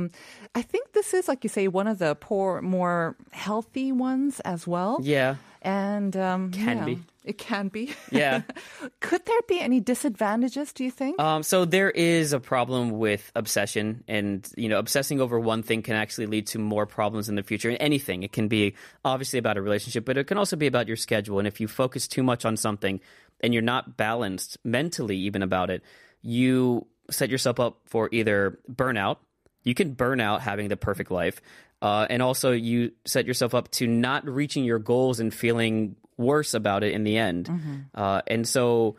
I 0.61 0.63
think 0.63 0.85
this 0.93 1.15
is 1.19 1.29
like 1.29 1.41
you 1.45 1.51
say 1.59 1.69
one 1.69 1.87
of 1.93 1.99
the 1.99 2.15
poor 2.15 2.61
more 2.63 3.17
healthy 3.33 3.93
ones 3.93 4.41
as 4.45 4.67
well 4.67 4.99
yeah, 5.03 5.37
and 5.67 6.17
um, 6.17 6.53
Can 6.53 6.79
yeah, 6.79 6.85
be. 6.85 6.99
it 7.25 7.39
can 7.39 7.67
be 7.69 7.93
yeah. 8.13 8.43
could 9.01 9.27
there 9.27 9.41
be 9.49 9.61
any 9.61 9.81
disadvantages 9.81 10.73
do 10.73 10.85
you 10.85 10.93
think 10.93 11.21
Um, 11.21 11.43
so 11.43 11.65
there 11.65 11.91
is 11.91 12.33
a 12.33 12.39
problem 12.39 12.93
with 12.93 13.33
obsession, 13.35 14.05
and 14.07 14.49
you 14.57 14.69
know, 14.69 14.79
obsessing 14.79 15.21
over 15.21 15.39
one 15.41 15.63
thing 15.65 15.83
can 15.83 15.97
actually 15.97 16.27
lead 16.27 16.47
to 16.49 16.59
more 16.61 16.87
problems 16.87 17.29
in 17.29 17.35
the 17.35 17.43
future. 17.43 17.69
In 17.69 17.77
anything, 17.79 18.23
it 18.23 18.31
can 18.33 18.47
be 18.47 18.75
obviously 19.05 19.41
about 19.41 19.57
a 19.59 19.63
relationship, 19.63 20.05
but 20.05 20.17
it 20.17 20.29
can 20.29 20.39
also 20.39 20.55
be 20.55 20.69
about 20.69 20.87
your 20.87 20.97
schedule. 20.97 21.41
And 21.41 21.49
if 21.49 21.61
you 21.61 21.67
focus 21.67 22.07
too 22.07 22.23
much 22.23 22.45
on 22.45 22.57
something, 22.57 23.01
and 23.41 23.53
you're 23.53 23.63
not 23.63 23.97
balanced 23.97 24.59
mentally, 24.65 25.17
even 25.19 25.43
about 25.43 25.69
it, 25.69 25.83
you 26.23 26.87
set 27.11 27.29
yourself 27.29 27.59
up 27.59 27.81
for 27.87 28.09
either 28.13 28.59
burnout. 28.71 29.19
You 29.65 29.75
can 29.75 29.95
burn 29.95 30.21
out 30.21 30.43
having 30.43 30.69
the 30.69 30.77
perfect 30.77 31.11
life, 31.11 31.41
uh, 31.83 32.07
and 32.09 32.23
also 32.23 32.53
you 32.53 32.93
set 33.05 33.27
yourself 33.27 33.55
up 33.55 33.71
to 33.73 33.87
not 33.87 34.27
reaching 34.27 34.65
your 34.65 34.79
goals 34.79 35.21
and 35.21 35.33
feeling 35.33 35.97
worse 36.17 36.55
about 36.55 36.83
it 36.83 36.93
in 36.93 37.05
the 37.05 37.17
end. 37.19 37.51
Uh, 37.95 38.23
and 38.27 38.49
so 38.49 38.97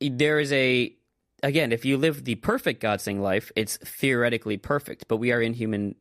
there 0.00 0.38
is 0.38 0.52
a 0.52 0.94
again, 1.42 1.72
if 1.72 1.84
you 1.86 1.96
live 1.96 2.24
the 2.24 2.34
perfect 2.36 2.80
God 2.80 3.00
saying 3.00 3.20
life, 3.22 3.50
it's 3.56 3.78
theoretically 3.78 4.58
perfect, 4.58 5.08
but 5.08 5.16
we 5.16 5.32
are 5.32 5.40
inhuman. 5.40 5.94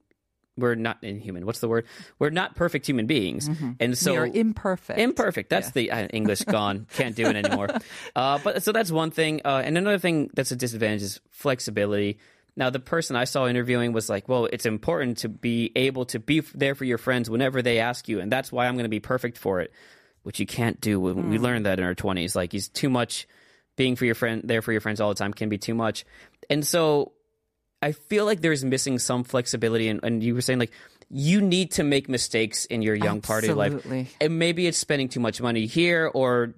We're 0.58 0.76
not 0.76 1.02
inhuman. 1.02 1.46
What's 1.46 1.60
the 1.60 1.70
word? 1.70 1.86
We're 2.20 2.32
not 2.32 2.56
perfect 2.58 2.86
human 2.86 3.06
beings, 3.06 3.50
and 3.80 3.98
so 3.98 4.12
we 4.12 4.18
are 4.18 4.26
imperfect 4.28 5.00
Imperfect. 5.00 5.50
That's 5.50 5.72
the 5.72 5.90
uh, 5.92 6.08
English 6.08 6.42
gone. 6.42 6.86
Can't 6.96 7.16
do 7.16 7.28
it 7.28 7.38
anymore. 7.38 7.70
Uh, 8.14 8.40
but 8.44 8.62
so 8.64 8.74
that's 8.74 8.92
one 8.92 9.12
thing. 9.12 9.40
Uh, 9.46 9.62
and 9.64 9.78
another 9.78 10.00
thing 10.00 10.30
that's 10.34 10.52
a 10.52 10.58
disadvantage 10.58 11.02
is 11.04 11.22
flexibility. 11.32 12.20
Now, 12.56 12.70
the 12.70 12.80
person 12.80 13.16
I 13.16 13.24
saw 13.24 13.48
interviewing 13.48 13.94
was 13.94 14.10
like, 14.10 14.28
"Well, 14.28 14.46
it's 14.46 14.66
important 14.66 15.20
to 15.20 15.30
be 15.30 15.72
able 15.76 16.06
to 16.06 16.20
be 16.20 16.42
there 16.54 16.76
for 16.76 16.86
your 16.86 16.98
friends 16.98 17.30
whenever 17.30 17.62
they 17.62 17.80
ask 17.80 18.08
you, 18.08 18.20
and 18.20 18.32
that's 18.32 18.52
why 18.52 18.68
I'm 18.68 18.76
going 18.76 18.84
to 18.84 18.90
be 18.90 19.00
perfect 19.00 19.38
for 19.38 19.62
it." 19.62 19.72
Which 20.24 20.40
you 20.40 20.46
can't 20.46 20.82
do. 20.82 21.00
We, 21.00 21.14
we 21.14 21.40
learned 21.40 21.66
that 21.66 21.80
in 21.80 21.86
our 21.86 21.96
20s. 21.96 22.36
Like, 22.36 22.52
he's 22.52 22.68
too 22.68 22.90
much 22.90 23.26
being 23.78 23.96
for 23.96 24.04
your 24.04 24.16
friend, 24.16 24.42
there 24.44 24.62
for 24.62 24.74
your 24.74 24.82
friends 24.82 25.00
all 25.00 25.08
the 25.08 25.16
time 25.16 25.34
can 25.34 25.48
be 25.48 25.58
too 25.58 25.74
much. 25.74 26.04
And 26.50 26.68
so 26.68 27.14
I 27.82 27.94
feel 27.94 28.26
like 28.26 28.42
there's 28.42 28.66
missing 28.66 29.00
some 29.00 29.24
flexibility. 29.24 29.88
And, 29.88 30.02
and 30.04 30.22
you 30.22 30.36
were 30.36 30.42
saying, 30.42 30.60
like, 30.60 30.74
you 31.10 31.40
need 31.40 31.72
to 31.72 31.84
make 31.84 32.10
mistakes 32.10 32.66
in 32.66 32.82
your 32.82 32.94
young 32.94 33.22
part 33.22 33.46
of 33.46 33.58
life. 33.58 33.86
And 34.20 34.38
maybe 34.38 34.68
it's 34.68 34.78
spending 34.78 35.08
too 35.08 35.22
much 35.22 35.42
money 35.42 35.66
here 35.66 36.12
or 36.14 36.56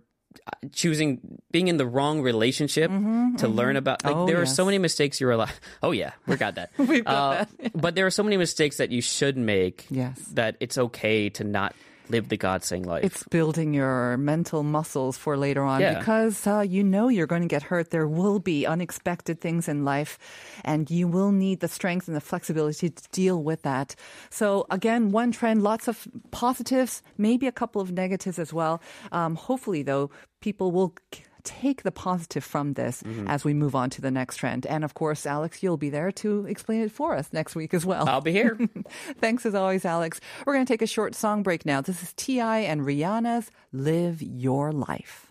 choosing 0.72 1.20
being 1.52 1.68
in 1.68 1.78
the 1.78 1.86
wrong 1.86 2.22
relationship 2.22 2.90
to 3.38 3.48
learn 3.48 3.76
about 3.76 4.04
like 4.06 4.16
Oh, 4.16 4.26
there 4.28 4.42
are 4.42 4.46
so 4.46 4.66
many 4.66 4.78
mistakes 4.78 5.20
you're 5.20 5.32
allowed 5.32 5.52
oh 5.84 5.92
yeah 5.92 6.12
we 6.28 6.36
got 6.36 6.56
that. 6.56 6.72
We've 6.78 7.04
got 7.06 7.42
Uh, 7.42 7.46
but 7.76 7.96
there 7.96 8.06
are 8.06 8.12
so 8.12 8.24
many 8.24 8.38
mistakes 8.38 8.78
that 8.78 8.92
you 8.92 9.02
should 9.02 9.38
make 9.38 9.86
Yes. 9.90 10.20
that 10.34 10.56
it's 10.60 10.78
okay 10.78 11.30
to 11.30 11.44
not 11.44 11.76
live 12.10 12.28
the 12.30 12.38
god 12.38 12.64
saying 12.64 12.84
life 12.84 13.04
It's 13.04 13.24
building 13.30 13.74
your 13.74 14.18
mental 14.18 14.64
muscles 14.64 15.18
for 15.18 15.38
later 15.38 15.64
on 15.64 15.82
Yeah. 15.82 15.98
because 16.00 16.46
uh, 16.48 16.60
you 16.62 16.84
know 16.84 17.08
you're 17.08 17.28
going 17.28 17.42
to 17.42 17.48
get 17.48 17.64
hurt. 17.64 17.92
There 17.92 18.08
will 18.08 18.40
be 18.40 18.66
unexpected 18.66 19.40
things 19.40 19.68
in 19.68 19.86
life, 19.86 20.18
and 20.66 20.90
you 20.92 21.08
will 21.08 21.32
need 21.32 21.60
the 21.62 21.68
strength 21.68 22.08
and 22.08 22.16
the 22.18 22.22
flexibility 22.22 22.90
to 22.90 23.04
deal 23.12 23.42
with 23.44 23.62
that. 23.64 23.96
So, 24.30 24.66
again, 24.70 25.12
one 25.12 25.32
trend, 25.32 25.62
lots 25.64 25.88
of 25.88 26.08
positives, 26.32 27.02
maybe 27.18 27.48
a 27.48 27.52
couple 27.52 27.82
of 27.82 27.92
negatives 27.92 28.40
as 28.40 28.52
well. 28.54 28.82
Um, 29.12 29.36
hopefully, 29.36 29.84
though, 29.84 30.10
people 30.42 30.72
will. 30.72 30.94
Take 31.44 31.84
the 31.84 31.92
positive 31.92 32.44
from 32.44 32.74
this 32.74 33.02
Mm-hmm. 33.04 33.28
as 33.28 33.44
we 33.44 33.54
move 33.54 33.74
on 33.76 33.90
to 33.92 34.02
the 34.02 34.12
next 34.12 34.38
trend. 34.38 34.66
And 34.66 34.84
of 34.84 34.94
course, 34.94 35.26
Alex, 35.26 35.64
you'll 35.64 35.78
be 35.78 35.90
there 35.90 36.12
to 36.14 36.46
explain 36.46 36.82
it 36.82 36.92
for 36.92 37.16
us 37.16 37.32
next 37.34 37.56
week 37.56 37.74
as 37.74 37.86
well. 37.86 38.08
i'll 38.08 38.22
be 38.22 38.32
here 38.32 38.58
Thanks 39.20 39.46
as 39.46 39.56
always, 39.56 39.86
Alex. 39.86 40.20
We're 40.46 40.54
going 40.54 40.66
to 40.66 40.72
take 40.74 40.82
a 40.82 40.88
short 40.88 41.16
song 41.16 41.42
break 41.44 41.66
now. 41.66 41.82
This 41.82 42.04
is 42.04 42.14
T.I. 42.14 42.60
and 42.60 42.82
Rihanna's 42.82 43.50
Live 43.74 44.22
Your 44.22 44.72
Life. 44.72 45.31